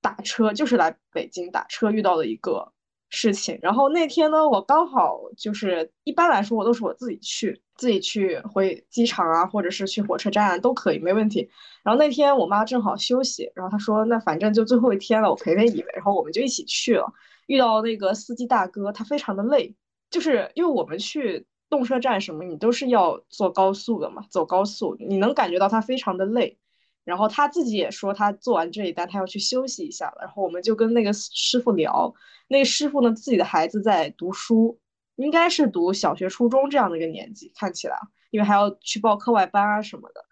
[0.01, 2.73] 打车就是来北京打车遇到的一个
[3.11, 3.59] 事情。
[3.61, 11.47] 然后那天呢，我刚好就是一般来说我都是我自己去，自己去回机场啊，或者是去火车站都可以，没问题。
[11.83, 15.91] 然后那天我妈正好休息，然后她说那反正就最后一天了，我陪陪你呗。
[15.93, 17.13] 然后我们就一起去了。
[17.45, 19.75] 遇到那个司机大哥，他非常的累，
[20.09, 21.45] 就是因为我们去。
[21.71, 26.57] 动车站什么，你都是要坐高速的嘛，走高速，你能感觉到他非常的累。
[27.03, 30.17] 然后他自己也说，他做完这一单，他要去休息一下了。
[30.21, 32.13] 然后我们就跟那个师傅聊，
[32.47, 34.79] 那个师傅呢，自己的孩子在读书，
[35.15, 37.97] 应该是读小学、初中这样的一个年纪，看起来，
[38.29, 40.25] 因为还要去报课外班啊什么的。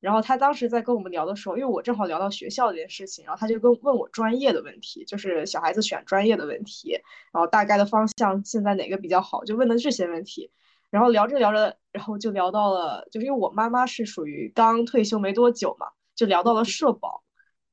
[0.00, 7.00] 然后他当时在跟我们聊的时候，因为我正好聊到学校这件事情，然后他就跟问我专业的问题，就是小孩子选专业的问题，
[7.32, 10.50] 然后大概的方向现在哪个比较好，就问的这些问题。
[10.90, 17.22] 然后聊着聊着，然后就聊到了，就是因为我妈妈是属于刚退休没多久嘛，就聊到了社保，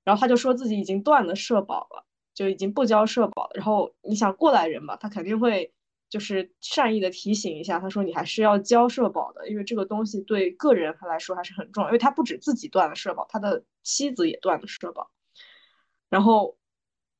[0.03, 3.51] 然后他就说自己已经断了社保了，就已经不交社保了。
[3.55, 5.73] 然后你想过来人嘛，他肯定会
[6.09, 15.11] 就是善意的提醒一下，他说你还是要交社保的，因为这个东西对个人他来说还是很重要，因为他不止自己断了社保，他的妻子也断了社保。
[16.09, 16.57] 然后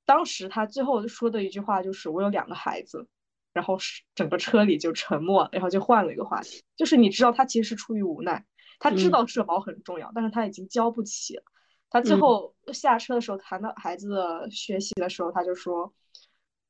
[0.05, 3.07] 当时他最后说的一句话就是我有两个孩子。
[3.51, 6.61] 然后是整个车里就沉默，然后就换了一个话题。
[6.77, 8.45] 就是你知道他其实是出于无奈，
[8.79, 11.43] 他知道社保很重要，但是他已经交不起了。
[11.91, 15.93] 他最后下车的时候谈到孩子的学习的时候，他就说：“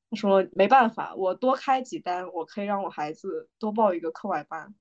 [0.10, 4.74] 他说没办法，我多开几单，我可以让我孩子多报一个课外班，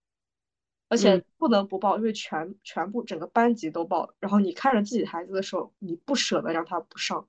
[0.89, 4.15] 而且不能不报，因为全全部整个班级都报。
[4.21, 7.29] 然后你看着自己孩子的时候，你不舍得让他不上，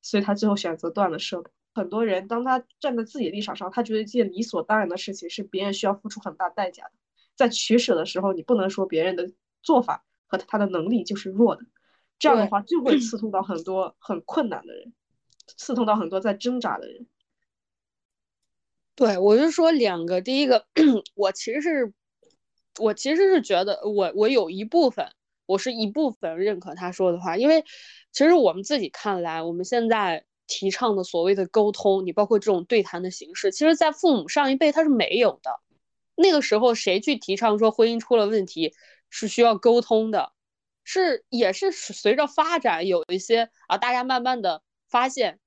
[0.00, 6.92] 所以他最后选择断了社保。”很多人当他站在自己立场上，他觉得一件理所当然的事情是别人需要付出很大代价的。
[7.40, 11.62] 在取舍的时候，你不能说别人的做法和他的能力就是弱的，
[12.18, 14.92] 这样的话就会 刺痛到很多很困难的人，
[15.56, 17.06] 刺痛到很多在挣扎的人。
[18.94, 20.66] 对我就说两个，第一个，
[21.16, 21.94] 我其实是，
[22.78, 25.06] 我其实是觉得我我有一部分，
[25.46, 27.64] 我是一部分认可他说的话，因为
[28.12, 30.26] 其实我们自己看来，我们现在。
[30.52, 35.60] 提倡的所谓的沟通，你包括这种对谈的形式，其实，在父母上一辈他是没有的。
[36.20, 38.74] 那个时候，谁去提倡说婚姻出了问题
[39.08, 40.32] 是需要沟通的？
[40.84, 45.38] 是也是随着发展，有一些啊，大家慢慢的发现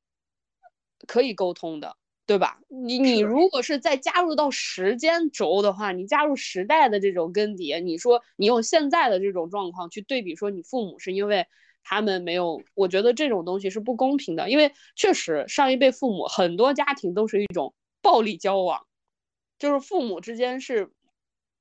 [1.07, 2.59] 可以沟通的，对吧？
[2.67, 11.45] 你你如果是再加入到时间轴的话，你加入时代的这种更迭，你说你用现在的这种状况去对比，说你父母是因为。
[11.85, 18.87] 他们没有，我觉得这种东西是不公平的，因为确实上一辈父母很多家庭都是一种暴力交往，
[19.63, 20.91] 就是父母之间是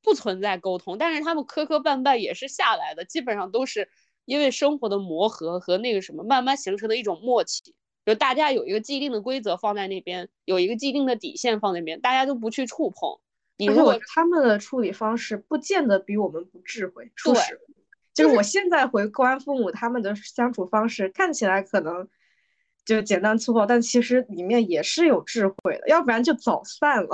[0.03, 3.89] 不存在沟通，但是他们磕磕绊绊也是下来的，基本上都是
[4.25, 13.21] 因为生活的磨合和那个什么，慢慢形成的一种默契，就大家有一个既定的规则放在那边，有一个既定的底线放那边，大家都不去触碰。
[13.57, 17.13] 你如果他们的处理方式不见得比我们不智慧，
[18.13, 22.09] 就是我现在回观父母他们的相处方式，看起来可能
[22.85, 27.11] 就简单粗暴，但其实里面也是有智慧的，要不然就早散了。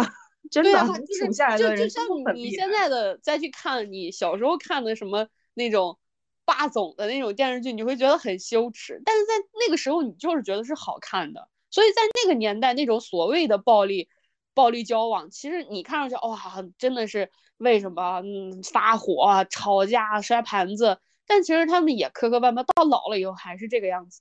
[0.50, 0.72] 真的，
[1.06, 5.98] 就是就就像你现在的再去看你小时候看的什么那种
[6.44, 9.32] 霸总的那种电视剧，你会觉得很羞耻，但是在
[9.66, 14.08] 那个时候你就是觉得是好看的，所以在那个年代那种所谓的暴力。
[14.54, 24.20] 暴力交往，其实你看上去哇，真的是为什么嗯发火、吵架、摔盘子，但其实他们也磕磕绊绊，到老了以后还是这个样子，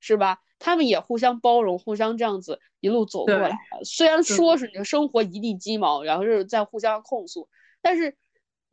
[0.00, 0.38] 是吧？
[0.58, 3.58] 他们也互相包容，互相这样子一路走过来。
[3.84, 7.48] 虽然说是你的生活一地鸡毛，然后是在互相控诉，
[7.80, 8.16] 但是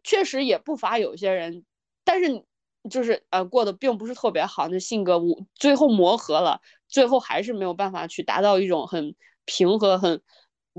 [0.04, 1.64] 确实也不乏有些人，
[2.04, 2.44] 但是
[2.90, 10.22] 就是呃过得并不是特别好，那性格无最后磨合了，最后还是没有办法去达到一种很平和很。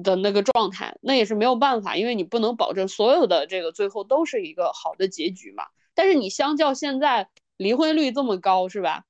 [0.03, 5.65] 的那个状态，那也是没有办法，因为你不能保证所有的这个最后都是一个好的结局嘛。
[5.95, 9.05] 但是你相较现在离婚率这么高，是吧？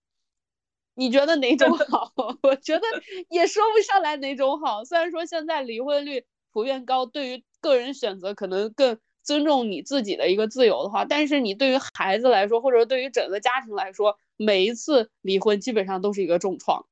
[0.96, 2.12] 你觉得哪种好？
[2.42, 2.82] 我觉得
[3.28, 4.84] 也说不上来哪种好。
[4.84, 16.86] 虽然说现在离婚率普遍高，对于个人选择可能更尊重你自己的一个自由的话，但是你对于孩子来说，或者对于整个家庭来说，每一次离婚基本上都是一个重创。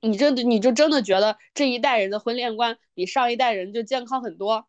[0.00, 4.66] 你真的你就真的觉得这一代人的婚恋观比上一代人就健康很多？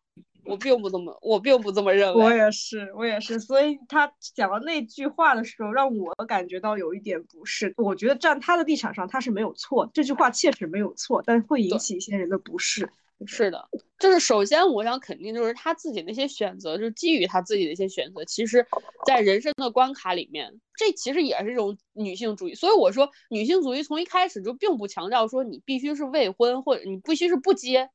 [0.50, 2.24] 我并不这么，我并不这么认为。
[2.24, 3.38] 我也是，我也是。
[3.40, 7.72] 所以他讲到那句话的时候，让我感觉到有一点不适。
[7.76, 12.90] 我觉得站他的立场上，他是没有错，这句话确实没有错，但会引起一些人的不适。
[13.26, 18.66] 是的，就是首先我想肯定，就是他自己那些选择，就是基于他自己的一些选择，其实，
[19.04, 22.54] 在人生的关卡里面，这其实也是一种女性主义。
[22.54, 27.90] 所以我说，女性主义从一开始就并不强调说你必须是未婚，或者你必须是不结，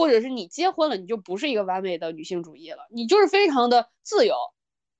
[0.00, 4.34] 或者是你结婚了你就不是一个完美的女性主义了，你就是非常的自由。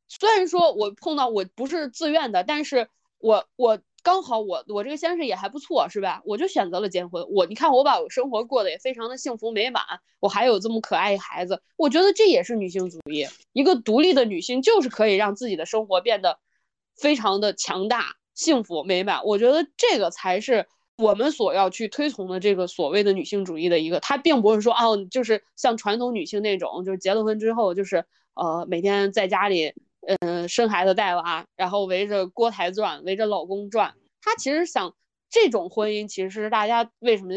[0.09, 3.81] 虽然说我碰到我不是自愿的，但是我我。
[4.03, 6.23] 刚好我我这个先生也还不错，是吧？
[6.25, 7.23] 我就选择了结婚。
[7.29, 9.85] 我你看我把我生活过得也非常的幸福美满，
[10.21, 13.27] 我还有这么可爱一孩子，我觉得这也是女性主义。
[13.53, 16.39] 一个独立的女性就是可以让自己的生活变得
[16.97, 19.23] 非常的强大、幸福美满。
[19.27, 20.67] 我觉得这个才是
[21.01, 23.99] 我们所要去推崇的这个所谓的女性主义的一个。
[24.01, 29.73] 它并不是说哦，就是像传统女性那种，就是结了婚之后就是呃每天在家里。
[30.21, 33.93] 嗯，生孩子带娃，然后围着锅台转，围着老公转。
[34.23, 34.95] 他其实想，
[35.29, 37.35] 这种婚姻其实是大家为什么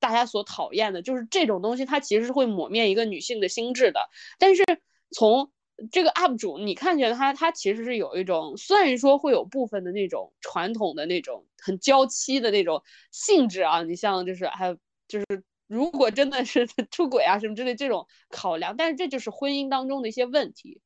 [0.00, 4.08] 大家所讨厌的，就是这种东西，它其实是会抹灭一个女性的心智的。
[4.38, 4.64] 但是
[5.10, 5.50] 从
[5.90, 14.76] 这个 UP 主，你看见他，他其实是有一种，虽然说会有部分的那种传统的那种很娇妻的那种性质啊，你像就是还有
[15.08, 15.26] 就是
[15.66, 20.80] 如果真的是 出轨啊什么之类这种考量，但是这就是婚姻当中的一些问题。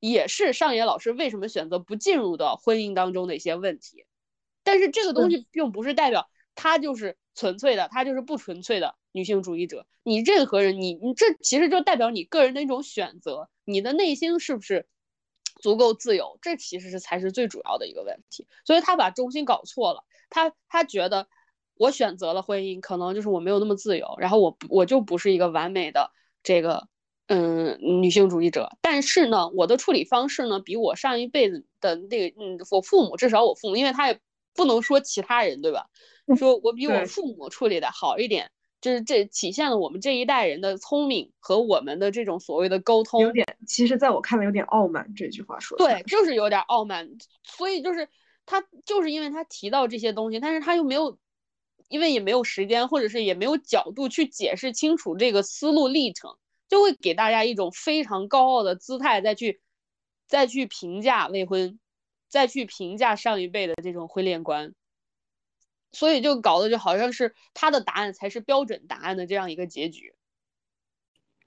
[0.00, 4.04] 也是上野老师为什么选择不进入到婚姻当中的一些问题，
[4.62, 9.86] 但是这个东西并不是代表他就是纯粹的，他就是不纯粹的女性主义者。
[10.02, 14.86] 你任何人，你你这其实就代表你个人的一种选择，你的内心是不是
[15.60, 16.38] 足够自由？
[16.42, 18.46] 这其实是才是最主要的一个问题。
[18.64, 21.28] 所以他把中心搞错了，他他觉得
[21.76, 26.10] 我选择了婚姻，可能就是我没有那么自由，然后我我就不是一个完美的
[26.42, 26.88] 这个。
[27.26, 34.20] 嗯，女性主义者，但是呢，我的处理方式呢，比我上一辈子的那个，嗯，我父母，至少我父母，因为他也
[34.52, 35.88] 不能说其他人，对吧？
[36.36, 38.50] 说我比我父母处理的好一点，
[38.84, 43.22] 就是这体现了我们这一代人的聪明和我们的这种所谓的沟通。
[43.22, 45.78] 有点，其实在我看来有点傲慢，这句话说。
[45.78, 47.08] 对，就是有点傲慢，
[47.42, 48.06] 所以就是
[48.44, 51.16] 他就是因为他提到这些东西，但是他又没有，
[51.88, 56.36] 因为也没有时间，或者是也没有角度去解释清楚这个思路历程。
[56.68, 59.60] 就会给大家一种非常高傲的姿态，再去
[60.26, 61.78] 再去评价未婚，
[62.28, 64.74] 再去评价上一辈的这种婚恋观，
[65.94, 70.14] 所以就搞得就好像是他的答案才是标准答案的这样一个结局，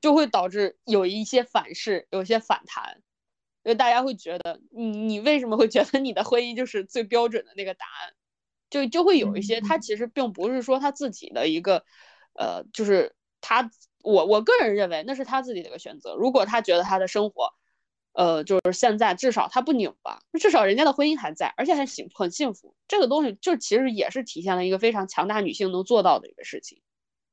[0.02, 3.04] 就会导致有一些反噬，有些反弹，
[3.64, 8.14] 因为大家会觉得你你为什么会觉得你的婚姻就是最标准的那个答案？
[8.70, 11.86] 就就会有一些他其实并不是说他自己的一个，
[12.34, 13.70] 呃，就是他。
[14.04, 16.16] 我我个人认为那是他自己的一个选择。
[16.16, 17.52] 如果他觉得他的生活，
[18.18, 22.74] 呃，就是现在至少他不拧巴，至少人家的婚姻还在，而且还幸很幸福。
[22.88, 26.82] 这个东西就其实也是体现了一个非常强大女性能做到的一个事情。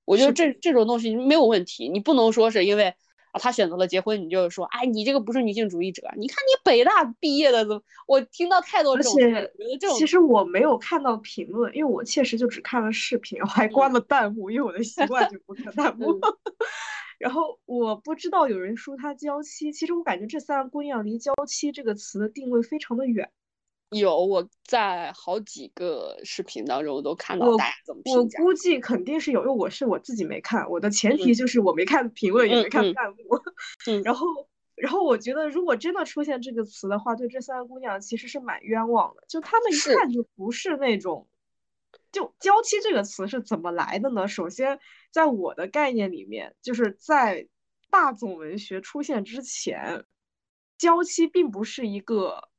[0.04, 2.88] 我觉得这这种东西没有问题，你不能说是因为
[3.32, 6.02] 啊，他选择了结婚，你就说，哎，你这个不是女性主义者。
[6.18, 7.82] 你看你北大毕业的，怎么？
[8.06, 9.14] 我听到太多这种，
[9.96, 16.20] 其实我没有看到评论，因为我确实就只看了视频，我还关了弹幕，因为我的习惯就不看弹幕。
[17.18, 23.30] 然后我不知道有人说她娇妻，其实我感觉这三个姑娘离娇妻这个词的定位非常的远。
[23.90, 28.40] 有我在好几个视频当中都看到大家怎么评价。
[28.40, 33.16] 我估计肯定是有，因为我是我自己没看，我的前提就是我没看评论，也没看弹幕。
[33.86, 34.02] 嗯。
[34.02, 34.26] 然后，
[34.74, 39.22] 然后我觉得如果真的出现这个词的话，对这三个姑娘其实是蛮冤枉的。
[39.28, 41.28] 就她们一看就不是那种，
[42.10, 44.26] 就娇妻这个词是怎么来的呢？
[44.26, 44.80] 首先，
[45.14, 47.48] 在我的概念里面，就是在
[47.88, 50.04] 大总文学出现之前，
[50.76, 52.50] 娇妻并不是一个。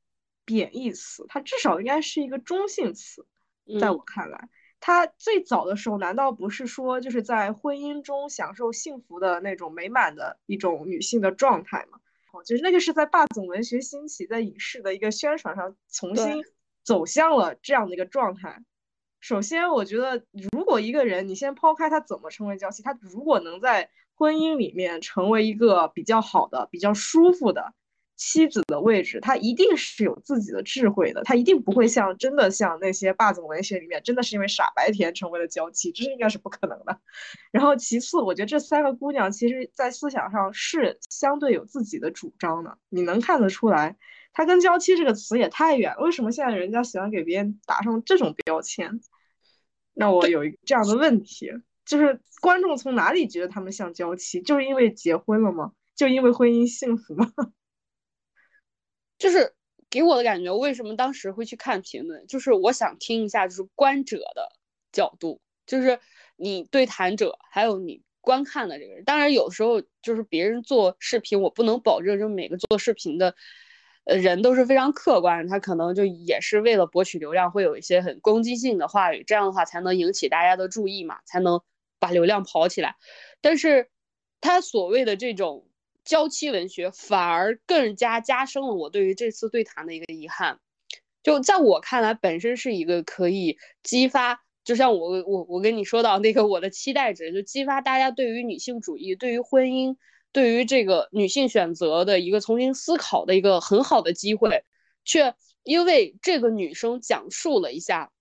[0.48, 3.26] 贬义词，它至少应该是一个中性词，
[3.80, 4.48] 在我看来，
[4.78, 11.98] 它最早的时候难道不是说就是在婚姻中享受幸福的那种美满的一种女性的状态吗？
[12.32, 16.44] 哦，就是那个是在霸总文学兴起，在影视的一个宣传上重新
[16.84, 18.62] 走向了这样的一个状态。
[19.26, 20.22] 首先，我觉得
[20.52, 27.74] 如果一个人，你先抛开他怎么成为娇妻，他如果能在婚姻里面成为一个比较好的、比较舒服的。
[28.14, 36.96] 妻子的位置，他一定是有自己的智慧的，他一定不会像真的像那些霸总文学里面，真的是因为傻白甜成为了娇妻，这是应该是不可能的。
[37.50, 43.96] 然后其次，我觉得这三个姑娘其实在思想上是相对有自己的主张的，你能看得出来，
[44.32, 49.00] 她跟娇妻这个词也太远，为什么现在人家喜欢给别人打上这种标签？
[49.98, 51.50] 那我有一个这样的问题，
[51.86, 54.42] 就是观众从哪里觉得他们像娇妻？
[54.42, 55.72] 就是因为结婚了吗？
[55.94, 57.32] 就因为婚姻幸福吗？
[59.16, 59.54] 就是
[59.88, 62.26] 给我的感觉，为什么当时会去看评论？
[62.26, 64.52] 就是我想听一下，就是观者的
[64.92, 65.98] 角度，就是
[66.36, 69.02] 你对谈者，还有你观看的这个人。
[69.04, 73.34] 当然，有时候就是别人做视频，我不能保证，就每个做视频的
[74.06, 81.60] 呃人都是非常客观，他可能就也是为了博取流量，会有一些很攻击性的话语，这样的话才能引起大家的注意嘛，才能
[81.98, 82.96] 把流量跑起来。
[83.42, 83.90] 但是
[84.40, 85.68] 他所谓的这种。
[86.06, 90.60] 娇妻文学反而更加加深了我对于这次对谈的一个遗憾。
[91.24, 99.96] 就在我看来，本身是一个可以激发，就像我我我跟你说到那个我的期待值，就激发大家对于女性主义、对于婚姻、
[100.32, 104.64] 对于这个女性选择的一个重新思考的一个很好的机会，
[105.04, 108.12] 却因为这个女生讲述了一下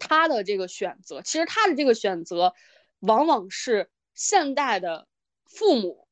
[0.00, 2.54] 她的这个选择，其实她的这个选择
[3.00, 5.06] 往往是现代的
[5.44, 6.06] 父母。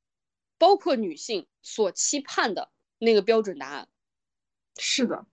[0.57, 3.89] 包括女性所期盼的那个标准答案，
[4.79, 5.27] 是的，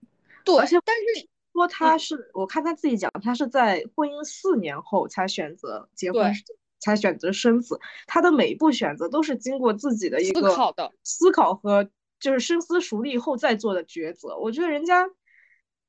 [0.44, 0.58] 对。
[0.58, 6.34] 而且，但是 说他是，我看他自己讲，他是在婚姻四年后才选择结婚，
[6.82, 7.80] 才选择生子。
[8.06, 11.88] 他的每一步选择都是经过自己的一个思考的思考和
[12.20, 14.36] 就是深思熟虑后再做的抉择。
[14.36, 15.08] 我觉得人家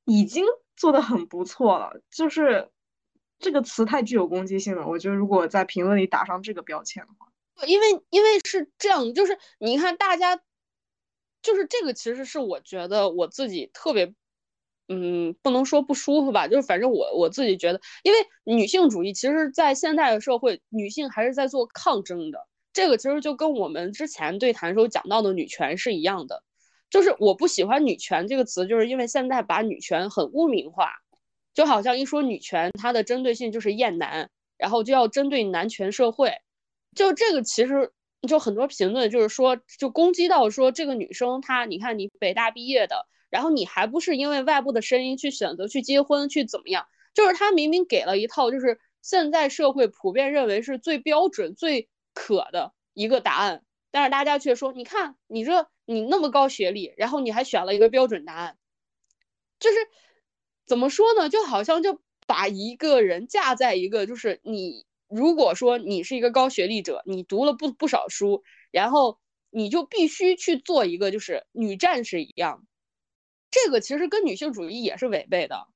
[0.04, 0.44] 已经
[0.76, 2.00] 做的很不错了。
[2.10, 2.70] 就是
[3.38, 4.86] 这个词太具有攻击性了。
[4.86, 7.28] 我觉得如果在评论里打上这个标签的话。
[7.68, 10.36] 因为因为是这样，就是你看大家，
[11.40, 14.12] 就是这个其实是我觉得我自己特别，
[14.88, 22.38] 嗯，不能说不舒服吧，就是反正我我自己觉得，因为女性主义其实，在现代的社会，女性还是在做抗争的。
[22.72, 26.42] 这个其实就跟我们之前对谈时候讲到的女权是一样的，
[26.90, 30.92] 就是我不喜欢女权这个词，就是因为现在把女权很污名化，
[31.54, 34.28] 就好像一说女权，它的针对性就是厌男，
[34.58, 36.32] 然后就要针对男权社会。
[36.96, 37.92] 就这个其实
[38.28, 46.86] 就很多评论就是说，就攻击到说这个女生她，你看你北大毕业的，然后你还不是因为外部的声音去选择去结婚去怎么样？
[47.14, 58.56] 就是他明明给了一套就是现在社会普遍认为是最标准最可的一个答案，但是大家却说，你看你这你那么高学历，然后你还选了一个标准答案，
[59.58, 59.76] 就是
[60.64, 61.28] 怎么说呢？
[61.28, 64.86] 就好像就把一个人架在一个就是你。
[65.06, 69.20] 如果说你是一个高学历者，你读了不不少书，然后
[69.50, 72.66] 你就必须去做一个就是女战士一样，
[73.54, 75.68] 这个其实跟女性主义也是违背的。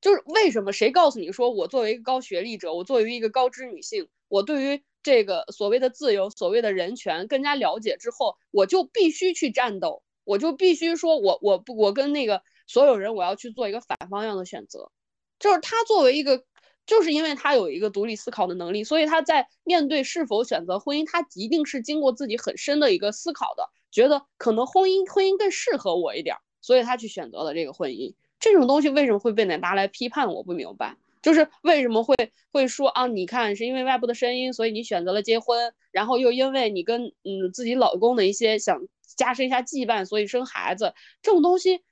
[0.00, 0.72] 就是为什么？
[0.72, 14.92] 谁告诉你说我作为一个高学历者，我作为一个高知女性，我对于这个所谓的自由、所谓的人权更加了解之后，我就必须去战斗，我就必须说我我不我跟那个所有人我要去做一个反方向的选择，
[15.40, 16.44] 就是他作为一个。
[16.86, 28.14] 就是因为他有一个独立思考的能力，所以他在面对是否选择婚姻，他一定是经过自己很深的一个思考的，觉得可能婚姻婚姻更适合我一点，所以他去选择了这个婚姻。
[28.40, 30.32] 这种东西为什么会被拿来批判？
[30.32, 30.96] 我不明白。
[31.20, 32.14] 就是为什么会
[32.50, 33.06] 会说啊？
[33.06, 38.80] 你看是因为外部的声音，所以你选择了结婚，然后又因为你跟嗯自己老公的一些想
[39.14, 41.82] 加深一下羁绊，所以生孩子，这种东西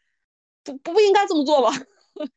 [0.65, 1.71] 不不应该这么做吧？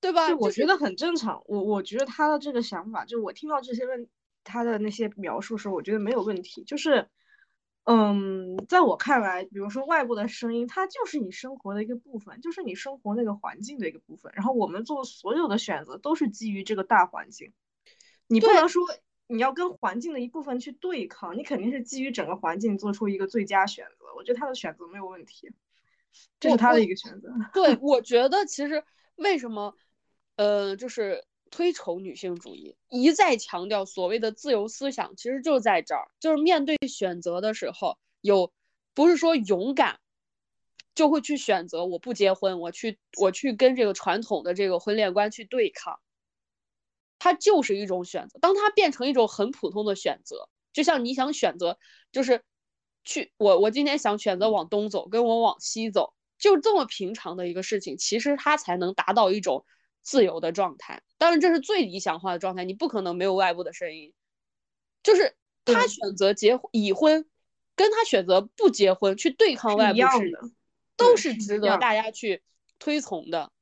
[0.00, 0.36] 对吧？
[0.36, 1.42] 我觉得很正常。
[1.46, 4.08] 我我觉得他的这个想法，就我听到这些问
[4.44, 6.62] 他的那些描述时候，我觉得没有问题。
[6.64, 7.08] 就是，
[7.90, 14.30] 嗯，在我看来，比如说外部的声音，它就是你生活的一个部分，就是你生活那个环境的一个部分。
[14.34, 17.54] 然后我们做所有的选择都是基于这个大环境，
[18.26, 18.82] 你不能说
[19.26, 24.04] 你要跟环境的一部分去对抗，你肯定是基于整个环境做出一个最佳选择。
[24.14, 25.50] 我觉得他的选择没有问题，
[26.38, 27.32] 这是他的一个选择。
[27.54, 28.84] 对，我觉得其实
[29.16, 29.74] 为什么？
[30.36, 38.52] 呃，就是推崇女性主义，一再强调所谓的自由思想，其实就在这儿，就是面对选择的时候，有
[38.94, 39.98] 不是说勇敢
[40.94, 45.98] 就会去选择我不结婚，我去我去跟这个传统的这个婚恋观去对抗，
[47.18, 48.38] 它就是一种选择。
[48.38, 51.78] 当它变成一种很普通的选择，就像你想选择，
[52.12, 52.42] 就是
[53.04, 59.64] 去我我今天想选择往东走，跟我往西走，就这么平常的一个事情，其实它才能达到一种。
[60.02, 64.12] 自由的状态，当然这是最理想化的状态，你不可能没有外部的声音。
[65.02, 67.26] 就是他选择结已婚，
[67.76, 70.34] 跟他选择不结婚去对抗外部势力，
[70.96, 72.42] 都是值得大家去
[72.78, 73.52] 推崇的。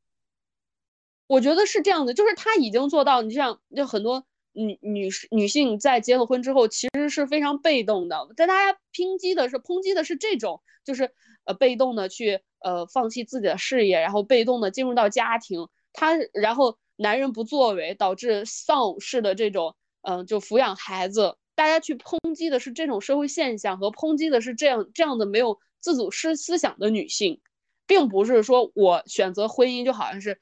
[1.26, 11.12] 我觉得是这样的，就是他已经做到，你像就很多女女士女性在结了婚之后，其实是非常被动的，在大家抨击的是抨击的是这种，就是
[11.44, 15.68] 呃被动的去呃放弃自己的事业，然后被动的进入到家庭。
[15.96, 21.36] 他然后男人不作为，导致丧偶式的这种，嗯，就抚养孩子。
[21.54, 27.40] 大家去抨击的是这种社会现象，和抨击的是这样这样的没有自主思思想的女性，
[27.86, 30.38] 并不是说我选择婚姻就好像是。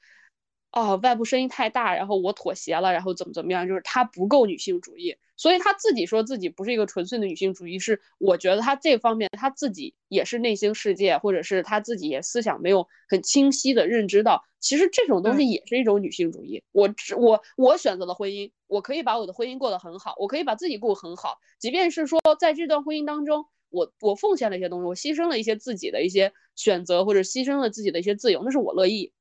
[0.75, 16.61] 哦，外部声音太大，然后我妥协了，然后怎么怎么样，就是他不够女性主义，所以他自己说自己不是一个纯粹的女性主义，是我觉得他这方面他自己也是内心世界，或者是他自己也思想没有很清晰的认知到，其实这种东西也是一种女性主义。
[16.73, 29.13] 我我我选择了婚姻，我可以把我的婚姻过得很好，我可以把自己过很好，即便是说在这段婚姻当中，我我奉献了一些东西，我牺牲了一些自己的一些选择，或者牺牲了自己的一些自由，那是我乐意。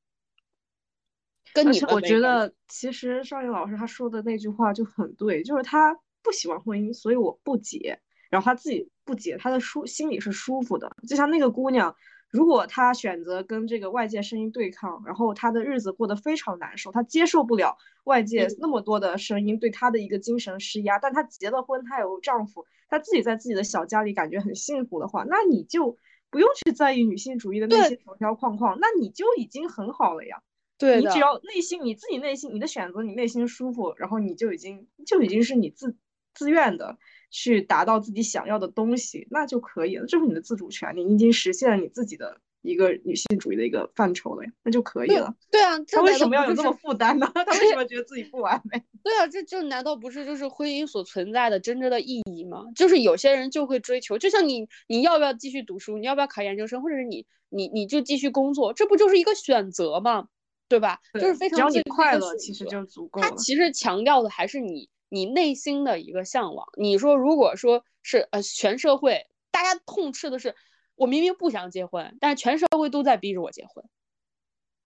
[1.55, 8.01] 而且我觉得，其实邵颖老师他说的那句话就很对，就是他不喜欢婚姻，所以我不结。
[8.31, 10.91] 然后他自己不结，他的舒心里是舒服的。
[11.07, 11.95] 就像那个姑娘，
[12.31, 20.99] 如果她选择跟这个外界声音对抗，然后她的日子过得非常难受，她接受不了外界那么多的声音对她的一个精神施压。
[20.99, 25.97] 但她结了婚，她有丈夫，她自己在自己的小家里感觉很幸福的话，那你就
[26.29, 30.43] 不用去在意女性主义的那些条条框框，那你就已经很好了呀。
[30.79, 35.97] 对你只要内心你自己内心你的选择，你内心舒服，然后你就已经就已经是你自
[36.35, 36.99] 自愿的
[37.31, 40.07] 去达到自己想要的东西，那就可以了。
[40.07, 45.33] 这是你的自主权，你已经实现了你自己的一个女性主义的一个范畴了呀，那就可以了。
[45.51, 47.31] 对啊，他为什么要有这么负担呢？
[47.35, 48.83] 他为什么觉得自己不完美？
[49.05, 52.65] 对啊，这这难道不是就是婚姻所存在的真正的意义吗？
[52.75, 60.27] 就是有些人就会追求，就像你你要不要继续读书，你要不要考研究生，或者是你你你就继续工作，这不就是一个选择吗？
[60.69, 60.99] 对吧？
[61.15, 63.29] 就是非常只要你快乐，其实就足够了。
[63.29, 66.67] 他其实强调的还是你你内心的一个向往。
[66.77, 70.55] 你说，如果说是呃，全社会大家痛斥的是，
[70.97, 73.85] 我明明不想结婚，但是全社会都在逼着我结婚。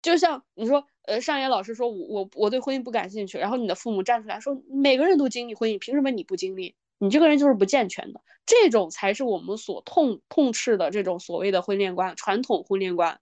[0.02, 6.76] 就像你说，呃，上野老师说我我我对婚姻不感兴趣，然后你的父母站出来说，每个人都经历婚姻，凭什么你不经历？
[6.98, 8.22] 你这个人就是不健全的。
[8.46, 13.22] 这种才是我们所痛痛斥的这种所谓的婚恋观，传统婚恋观。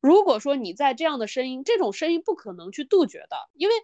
[0.00, 3.74] 如果说你在这样的声音，这种声音不可能去杜绝的，因为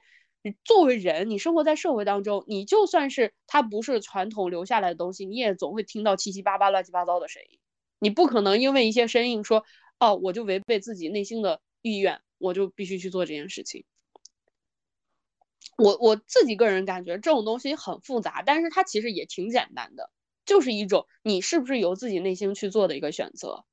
[0.65, 7.59] 作为人，你生活在社会当中，你就算是它不是传统留下来的东西，你也总会听到七七八八、乱七八糟的声音。
[7.99, 9.65] 你不可能因为一些声音说，
[9.99, 13.85] 哦，我就违背自己内心的意愿，我就必须去做这件事情。
[15.79, 20.11] 我我自己个人感觉这种东西很复杂，但是它其实也挺简单的，
[20.45, 23.65] 就是一种你是不是由自己内心去做的一个选择。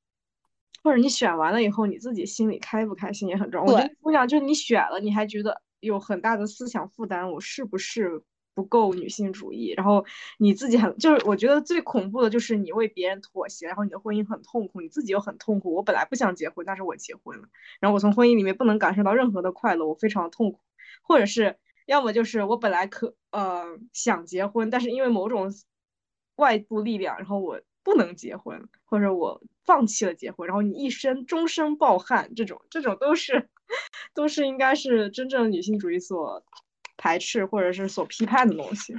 [0.83, 3.73] 或者你选完了以后，你自己心里开不开心也很重要。
[3.73, 8.23] 我觉得姑娘就是你选了，你还觉得有很大的思想负担，我是不是
[8.53, 9.73] 不够女性主义？
[9.77, 10.05] 然后
[10.37, 15.73] 你自己很就是，我觉得最恐怖的就是你为别人妥协，然后你的婚姻很痛苦，你自己又很痛苦。
[15.73, 17.47] 我本来不想结婚，但是我结婚了，
[17.79, 20.59] 然后我从婚姻里面不能感受到任何的快乐，我非常的痛苦。
[21.03, 25.51] 或者是要么就是我本来可呃想结婚，但是因为某种
[26.35, 33.49] 外部力量，然后我不能结婚，或者我放弃了结婚，然后你一生终身抱憾，这种这种都是
[34.13, 36.43] 都是应该是真正女性主义所
[36.97, 38.93] 排斥或者是所批判的东西。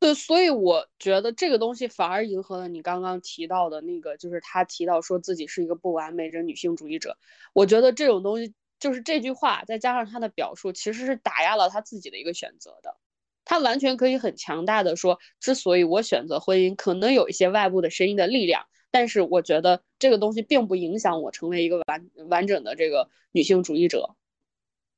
[0.00, 7.18] 对，所以我觉得这个东西反而迎合了你刚刚提到的那个，就是他提到说自己是一个不完美的女性主义者。
[7.52, 12.96] 我觉得这种东西，就是这句话再加上他的表述，其实是打压了他自己的一个选择的。
[13.44, 24.14] 他完全可以很强大的说，之所以我选择婚姻，可能有一些外部的声音的力量，但是我觉得这个东西并不影响我成为一个完完整的这个女性主义者。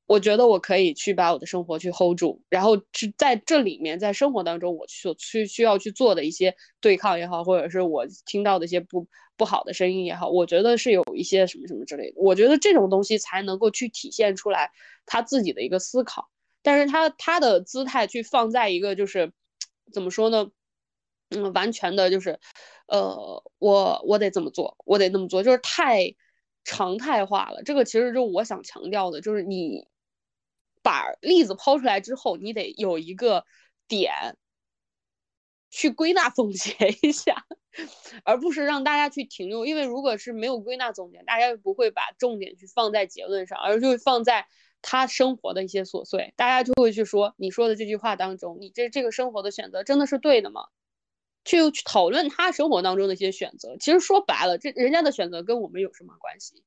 [0.07, 12.15] 我觉得我可以去把我的生活去 hold 住，然后去在这里面，在生活当中，我所去需要去做的一些对抗也好，或者是我听到的一些不不好的声音也好，我觉得是有一些什么什么之类的。
[12.17, 14.71] 我觉得这种东西才能够去体现出来
[15.05, 16.29] 他自己的一个思考，
[16.61, 19.31] 但是他他的姿态去放在一个就是
[19.93, 20.51] 怎么说呢？
[21.29, 22.37] 嗯，完全的就是，
[22.91, 26.13] 呃，我我得怎么做，我得那么做，就是太
[26.63, 27.63] 常态化了。
[27.63, 29.87] 这个其实就我想强调的，就是你。
[30.83, 33.45] 把例子抛出来之后，你得有一个
[33.87, 34.35] 点
[35.69, 36.73] 去归纳总结
[37.03, 37.45] 一下，
[38.25, 39.67] 而不是让大家去停留。
[39.67, 44.47] 因为如果是没有归纳总结，大家不会把重点去放在结论上，而就放在
[44.81, 46.33] 他生活的一些琐碎。
[46.35, 50.63] 大家就会去说你说的这句话当中，你这这个生活的选择真的是对的吗？
[51.43, 53.77] 去去讨论他生活当中的一些选择。
[53.79, 56.63] 其实说白了，这人家的选择跟我们有什么关系？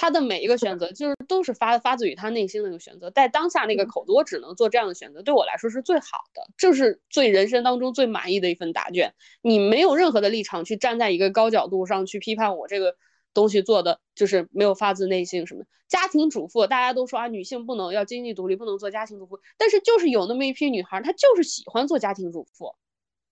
[0.00, 9.12] 他的每一个选择，就是都是发发自于他内心的一个选择，在当下那个口子，我只能做这样的选择，对我来说是最好的，这是最人生当中最满意的一份答卷。
[9.42, 12.96] 你没有任何的立场去站在一个高角度上去批判我这个
[13.34, 15.64] 东西做的就是没有发自内心什么。
[15.88, 22.76] 家庭主妇，大家都说啊，女性不能要经济独立，不能做家庭主妇，但是就是有那么一批女孩，她就是喜欢做家庭主妇，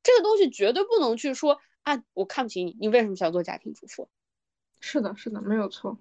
[0.06, 4.08] 这个东西绝对不能去说啊，我看不起你，你为什么想做家庭主妇？
[4.78, 5.98] 是的，是的，没有错。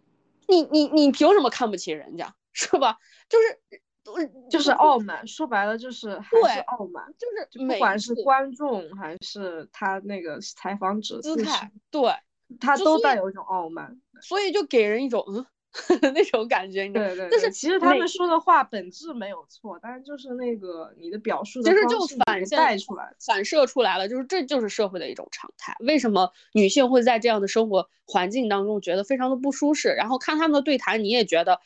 [0.48, 3.00] 你你你凭什么看不起人家 是吧？
[3.28, 12.14] 就是就是傲慢，说白了就是还是傲慢，就是不管是观众还是他那个采访者姿态，对，
[12.60, 15.44] 他都带有一种傲慢，所以就给人一种嗯。
[16.14, 25.76] 那种感觉，对对，但是其实他们说的话本质没有错，但是就是那个你的表述的其实就反带出来，反射出来了，就是这就是社会的一种常态。
[25.80, 29.90] 为什么女性会在这样的生活环境当中觉得非常的不舒适？
[29.90, 31.60] 然后看他们的对谈，你也觉得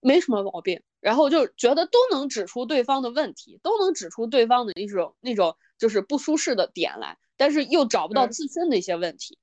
[0.00, 9.38] 没什么毛病，然后就觉得都能指出对方的问题，都能指出对方的一种那种就是不舒适的点来，但是又找不到自身的一些问题。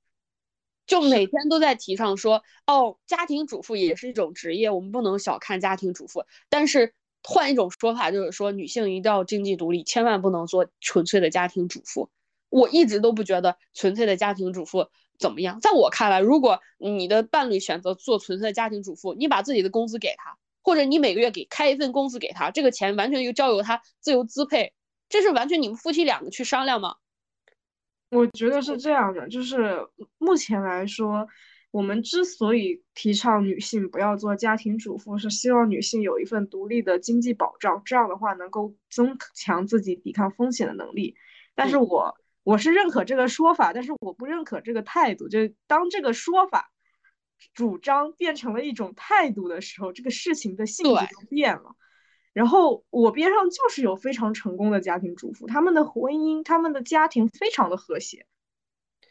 [0.86, 6.24] 就每天都在提倡说，哦，家庭主妇也是一种职业，我们不能小看家庭主妇。
[6.48, 12.10] 但是换一种说法，就是说女性一定要经济独立，千万不能做纯粹的家庭主妇。
[12.50, 14.86] 我一直都不觉得纯粹的家庭主妇
[15.18, 15.58] 怎么样。
[15.60, 24.72] 在我看来，如果你的伴侣选择做纯粹的家庭主妇，你把自己的工资给他，或者你每个月给开一份工资给他，这个钱完全就交由他自由支配，
[25.08, 26.96] 这是完全你们夫妻两个去商量吗？
[28.14, 29.88] 我觉得是这样的，就是
[30.18, 31.26] 目前来说，
[31.72, 41.16] 我们之所以提倡女性不要做家庭主妇，是希望女性有一份独立的经济保障，这样的话能够增强自己抵抗风险的能力。
[41.56, 45.28] 但是我我是认可这个说法，但是我不认可这个态度。
[45.28, 46.70] 就当这个说法
[47.52, 51.74] 主张变成了一种态度的时候，这个事情的性质就变了。
[52.34, 58.26] 然后我边上就是有非常成功的家庭主妇，他们的婚姻、他们的家庭非常的和谐。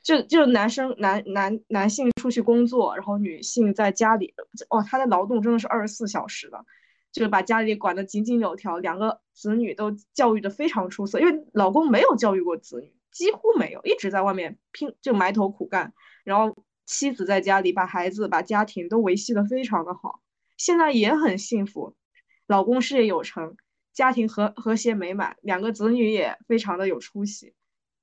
[0.03, 4.33] 就就男生男男男性出去工作，然后女性在家里，
[4.69, 6.65] 哦，她的劳动真的是二十四小时的，
[7.13, 15.93] 就是把家里管得井井有条，两个子女都教育的非常出色，因为老公没有教育过子女，几乎没有，一直在外面拼就埋头苦干，
[16.25, 16.53] 然后
[16.85, 20.19] 妻子在家里把孩子把家庭都维系的非常的好，
[20.57, 21.95] 现在也很幸福。
[22.47, 23.55] 老公事业有成，
[23.93, 27.53] 家庭和和谐美满，两个子女也非常的有出息，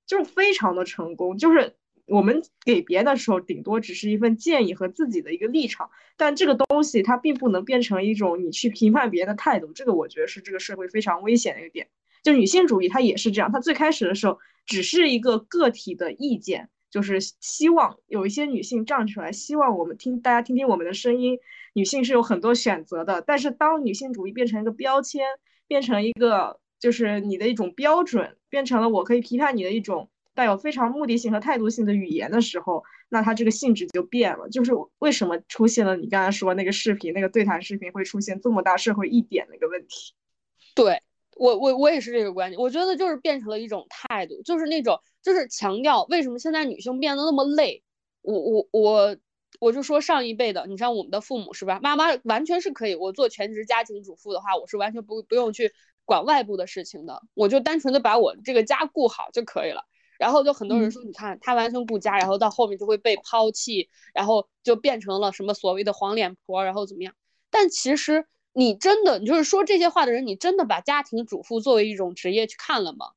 [0.06, 1.36] 就是非常的成功。
[1.36, 1.76] 就是
[2.06, 9.72] 我们给别的时候，顶多只是一份建议和自己的一个立场，但这个东西它并不能变成一种你去评判别人的态度。
[9.72, 11.88] 这个我觉得是这个社会非常危险的一个点。
[12.22, 21.38] 就女性主义，它也是这样，它最开始的时候只是一个个体的意见，就是希望有一些女性站出来，希望我们听大家听听我们的声音。
[21.72, 25.24] 女性是有很多选择的，但是当女性主义变成一个标签，
[25.68, 34.48] 变成一个就是你的一种标准，变成了我可以批判你的一种带有非常目的性和态度性的语言的时候，那它这个性质就变了。
[34.48, 40.14] 就是为什么出现了你刚才说那个视频，那个对谈视频会出现这么大社会一点的一个问题？
[40.74, 41.02] 对
[41.36, 47.82] 我我我也是这个观点，我觉得就是变成了一种态度，就是那种就是强调为什么现在女性变得那么累。
[48.22, 49.16] 我我我
[49.60, 51.78] 我就说上一辈的，你像我们的父母是吧？
[51.80, 55.72] 妈妈完全是可以，我做全职家庭主妇的话，我是完全不不用去
[56.04, 59.84] 管外部的事情的，我就单纯的把我这个家顾好就可以了。
[60.18, 67.14] 然后就很多人说，你看他完全顾家，然后到后面就会被抛弃，然后就变成了什么所谓的黄脸婆，然后怎么样？
[67.50, 68.26] 但其实。
[68.52, 73.10] 你真的，你就是说这些话的人，你真的把家庭主妇作为一种职业去看了吗？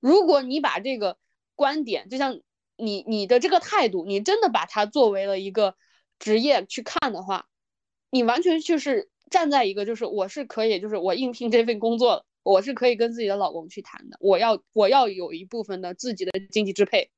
[0.00, 1.16] 如果你把这个
[1.54, 2.38] 观点，就像
[2.82, 5.76] 你你的这个态度，你真的把它作为了一个
[6.18, 7.46] 职业去看的话，
[8.10, 17.10] 你完全就是站在一个就是我是可以，就是我应聘这份工作，我是可以跟自己的老公去谈的，我要我要有一部分的自己的经济支配。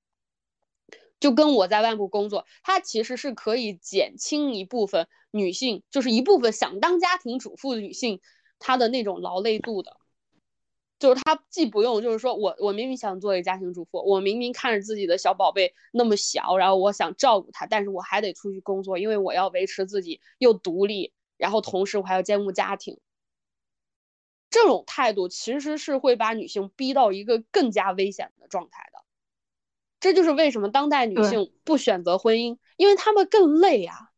[1.20, 8.20] 就跟我在外部工作，它其实是可以减轻一部分女性，就是一部分想当家庭主妇的女性，
[8.58, 9.96] 她的那种劳累度的。
[10.98, 22.98] 就是他既不用，就是说我我明明想做一个家庭主妇，我明明看着自己的小宝贝那么小，然后我想照顾他，但是我还得出去工作，因为我要维持自己又独立，然后同时我还要兼顾家庭。
[24.50, 29.00] 这种态度其实是会把女性逼到一个更加危险的状态的。
[29.98, 34.10] 这就是为什么当代女性不选择婚姻，因为她们更累呀。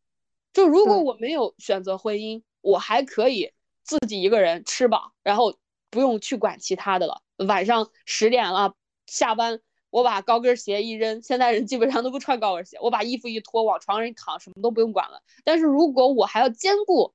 [0.52, 3.52] 就如果我没有选择婚姻，我还可以
[3.82, 5.56] 自己一个人吃饱，然后
[5.96, 7.22] 不用去管其他的了。
[7.48, 8.74] 晚上十点了
[9.06, 15.22] 下班，我把高跟鞋一扔，现在人基本上都不穿高跟鞋，我把衣服一脱，往床上一躺，什么都不用管了。
[15.42, 17.14] 但是如果我还要兼顾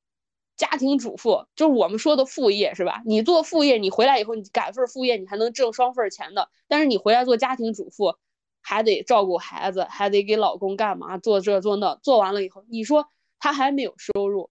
[0.58, 3.04] 家庭主妇，就是我们说的副业，是吧？
[3.06, 6.50] 你做副业，你回来以后你赶份副业，你还能挣双份钱的。
[6.68, 8.16] 但是你回来做家庭主妇。
[8.64, 11.18] 还得照顾孩子，还得给老公干嘛？
[11.18, 13.08] 做这做那，做完了以后，你说
[13.40, 14.51] 他还没有收入，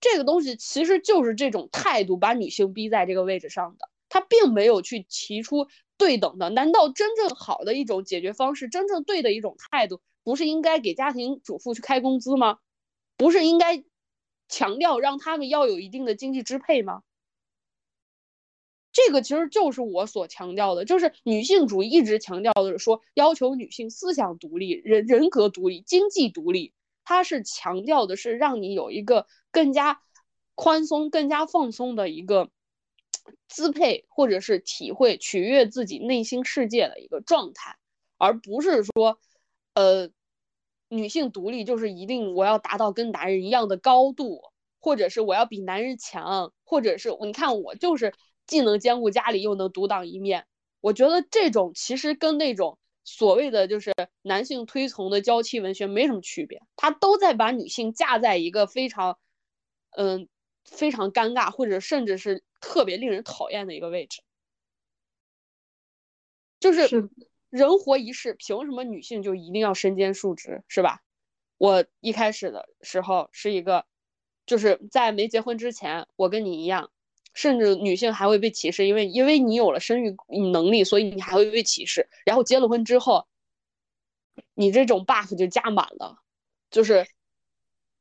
[0.00, 3.88] 这个东西其实就是这种态度把女性逼在这个位置上的。
[4.08, 5.66] 他并没有去提出
[5.98, 12.58] 对等的，难道真正好的一种解决方式，真正对的一种态度，不是应该给家庭主妇去开工资吗？
[13.16, 13.82] 不是应该
[14.48, 17.02] 强调让他们要有一定的经济支配吗？
[18.92, 26.72] 这个其实就是我所强调的，就是女性主义一直强调的是说，要求女性思想独立、人人格独立、经济独立。
[27.06, 30.02] 它是强调的是让你有一个更加
[30.54, 32.50] 宽松、更加放松的一个
[33.48, 37.78] 支配，或者是体会、取悦自己内心世界的一个状态，
[38.18, 39.18] 而不是说，
[39.72, 40.10] 呃，
[40.90, 44.42] 女性独立就是一定我要达到跟男人一样的高度，
[44.80, 48.12] 或者是我要比男人强，或者是你看我就是。
[48.48, 50.46] 既能兼顾家里，又能独当一面。
[50.80, 59.18] 我觉得这种其实跟那种所谓的就是男性推崇的娇妻文学没什么区别，他都在把女性架在一个非常，
[59.96, 60.28] 嗯，
[60.64, 64.22] 非常尴尬或者甚至是特别令人讨厌的一个位置。
[66.58, 67.08] 就是
[67.48, 71.00] 人活一世，凭什么女性就一定要身兼数职，是吧？
[71.58, 73.86] 我一开始的时候是一个，
[74.46, 76.90] 就是在没结婚之前，我跟你一样。
[77.36, 80.16] 甚至女性还会被歧视，因为因为你有了生育
[80.50, 82.08] 能力，所以你还会被歧视。
[82.24, 83.26] 然后结了婚之后，
[84.54, 86.16] 你这种 buff 就加满了，
[86.70, 87.06] 就是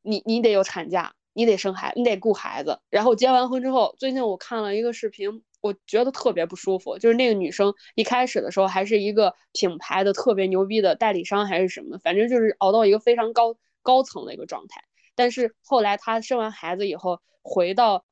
[0.02, 2.80] 你你得有产假，你得生孩，你得顾孩子。
[2.90, 6.98] 然后结完婚之后，最近我看了一个视频，我觉得特别不舒服。
[6.98, 14.86] 就是那个女生一开始的时候还是一个品牌的特别牛逼的代理商还是什么，反正就是熬到一个非常高高层的一个状态。
[15.14, 18.06] 但是后来她生完孩子以后回到。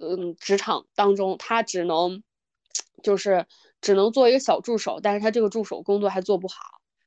[0.00, 2.22] 嗯，职场当中，她只能
[3.02, 3.46] 就是
[3.80, 6.56] 只能做一个小助手，但是她这个助手工作还做不好。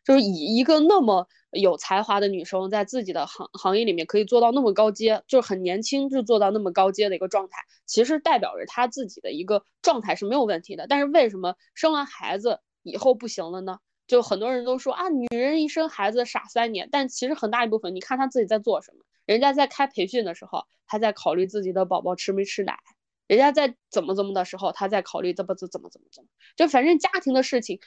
[0.03, 10.87] 就是以一个那么有才华的女生，在自己的行行业里面可以做到那么高阶，就是很年轻就做到那么高阶的一个状态，其实代表着她自己的一个状态是没有问题的。
[10.87, 13.77] 但是为什么生完孩子以后不行了呢？
[14.07, 19.05] 就很多人都说啊，女人一生孩子傻三年，但其实很大一部分，你看她自己在做什么。
[19.31, 22.73] 人家在开培训的时候，他在考虑自己的宝宝吃没吃奶；
[23.27, 27.79] 人家在怎么怎么的时候，他在考虑怎么怎怎么怎么怎么，就反正家庭的事情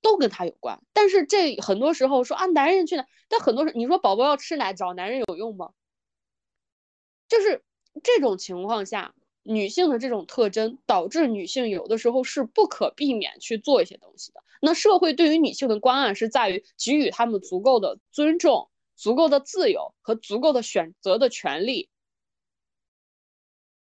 [0.00, 0.82] 都跟他有关。
[0.94, 3.04] 但是这很多时候说啊，男人去哪？
[3.28, 5.70] 但很多时你说宝宝要吃奶，找男人有用吗？
[7.28, 7.62] 就是
[8.02, 14.42] 这种情况下，女性的这种特征导致女性有的时候是不可避免去做一些东西的。
[14.62, 18.68] 那社会对于女性的关爱是在于给予她们足够的尊重。
[19.00, 21.88] 足够的自由和足够的选择的权利，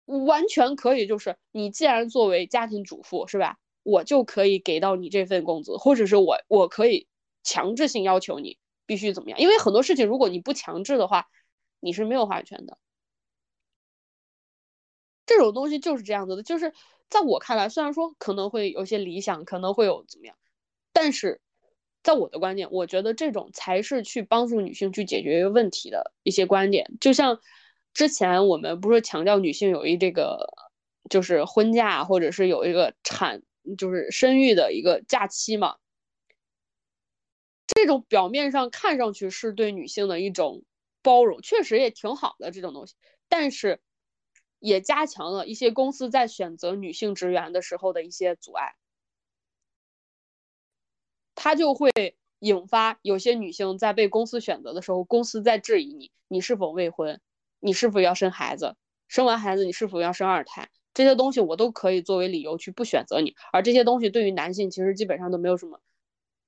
[0.05, 1.07] 完全可以。
[1.07, 3.57] 就是你既然作为家庭主妇，是吧？
[3.83, 7.09] 我就可以给到你这份工资，或者是我我可以
[7.43, 9.41] 强制性要求你必须怎么样？
[9.41, 11.29] 因为很多事情，如果你不强制的话，
[11.81, 12.77] 你是没有话语权的。
[15.25, 16.75] 这种东西就是这样子的，就是
[17.09, 20.37] 在我看来，虽然说可能会有些理想，可能会有怎么样，
[20.93, 21.41] 但是
[22.07, 26.97] 在我的观点，我觉得这种才是去帮助女性去解决问题的一些观点。
[27.01, 27.41] 就像
[27.95, 30.55] 之前我们不是强调女性有一这个
[31.11, 33.43] 就是婚假，或者是有一个产
[33.77, 35.79] 就是生育的一个假期嘛？
[37.67, 40.63] 这种表面上看上去是对女性的一种
[41.03, 42.95] 包容，确实也挺好的这种东西，
[43.29, 43.81] 但是
[44.61, 48.77] 也加强了一些公司在选择女性职员的时候的一些阻碍，
[51.37, 51.93] 它就会
[52.41, 57.21] 引发有些女性在被公司选择的时候，公司在质疑你，你是否未婚，
[57.61, 58.75] 你是否要生孩子，
[59.07, 65.79] 生完孩子你是否要生二胎，这些东西我都可以作为理由去不选择你，而这些东西对于男性其实基本上都没有什么。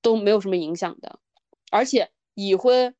[0.01, 1.19] 都没有什么影响的，
[1.71, 2.95] 而且已婚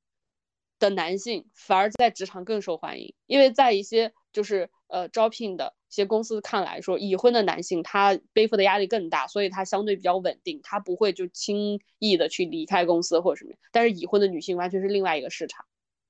[0.79, 13.55] 的男性反而在职场更受欢迎，因为在一些就是呃招聘的些公司看来说，已婚的男性他背负的压力更大，所以他相对比较稳定，他不会就轻易的去离开公司或者什么。
[13.71, 15.65] 但是已婚的女性完全是另外一个市场，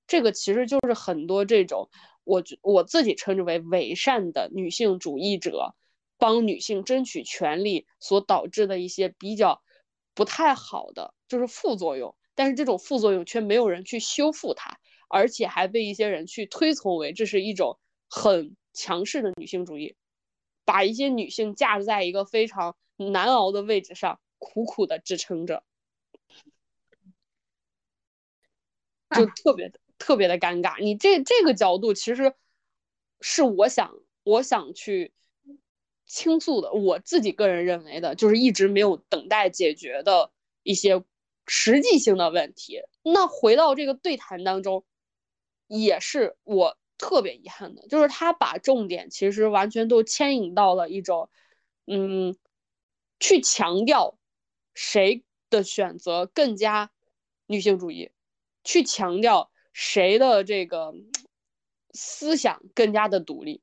[0.07, 1.89] 这个其实就是很多这种
[2.23, 5.75] 我我自己称之为伪善的女性主义者
[6.17, 9.61] 帮女性争取权利所导致的一些比较。
[10.15, 14.77] 不太好的就是副作用，但是这种副作用却没有人去修复它，
[15.07, 19.95] 而且还被一些人去推崇为这是一种很强势的女性主义，
[20.65, 25.63] 把一些女性架在一个非常难熬的位置上，苦苦的支撑着，
[29.15, 30.81] 就特别的特别的尴尬。
[30.81, 32.33] 你这这个角度其实
[33.21, 33.93] 是我想
[34.23, 35.13] 我想去。
[36.11, 40.31] 倾诉的，我自己个人认为的，就是一直没有等待解决的
[40.63, 41.03] 一些
[41.45, 42.81] 实际性的问题。
[43.03, 44.83] 那回到这个对谈当中，
[45.67, 51.29] 也是我特别遗憾的，就是他把重点其实完全都牵引到了一种，
[51.87, 52.37] 嗯，
[53.19, 54.19] 去强调
[54.75, 56.91] 谁的选择更加
[57.47, 58.11] 女性主义，
[58.63, 60.93] 去强调谁的这个
[61.93, 63.61] 思想更加的独立。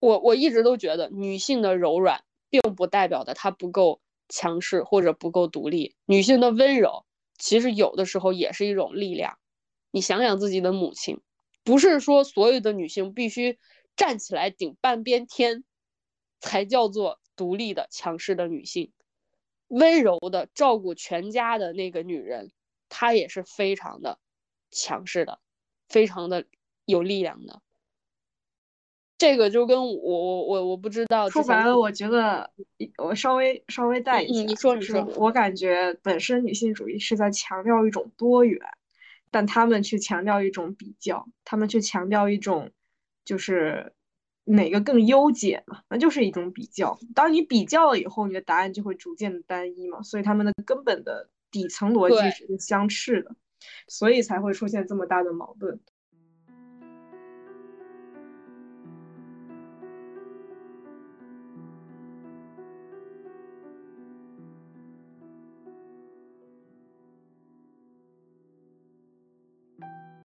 [0.00, 5.96] 我我一直都觉得，女性的柔软并不代表的她不够强势或者不够独立。
[6.06, 7.04] 女性的温柔
[7.36, 9.38] 其实有的时候也是一种力量。
[9.90, 11.20] 你想想自己的母亲，
[11.64, 13.58] 不是说所有的女性必须
[13.96, 15.64] 站起来顶半边天
[16.40, 18.92] 才叫做独立的强势的女性。
[19.68, 22.52] 温柔的照顾全家的那个女人，
[22.88, 24.18] 她也是非常的
[24.70, 25.40] 强势的，
[25.88, 26.46] 非常的
[26.86, 27.60] 有力量的。
[29.18, 31.28] 这个就跟我我我我不知道。
[31.28, 32.50] 说白了，我觉得
[32.96, 38.58] 我稍微稍微带一下，你说你说，我感觉本身女性主义是在强调一种多元，
[39.30, 42.70] 但他们去强调一种比较，他们去强调一种
[43.24, 43.92] 就是
[44.44, 46.98] 哪个更优解嘛，那就是一种比较。
[47.14, 53.36] 当你比较了以后，你的答案就会逐渐的单一嘛，所以他们的根本的底层逻辑是相斥的，
[53.86, 55.80] 所以才会出现这么大的矛盾。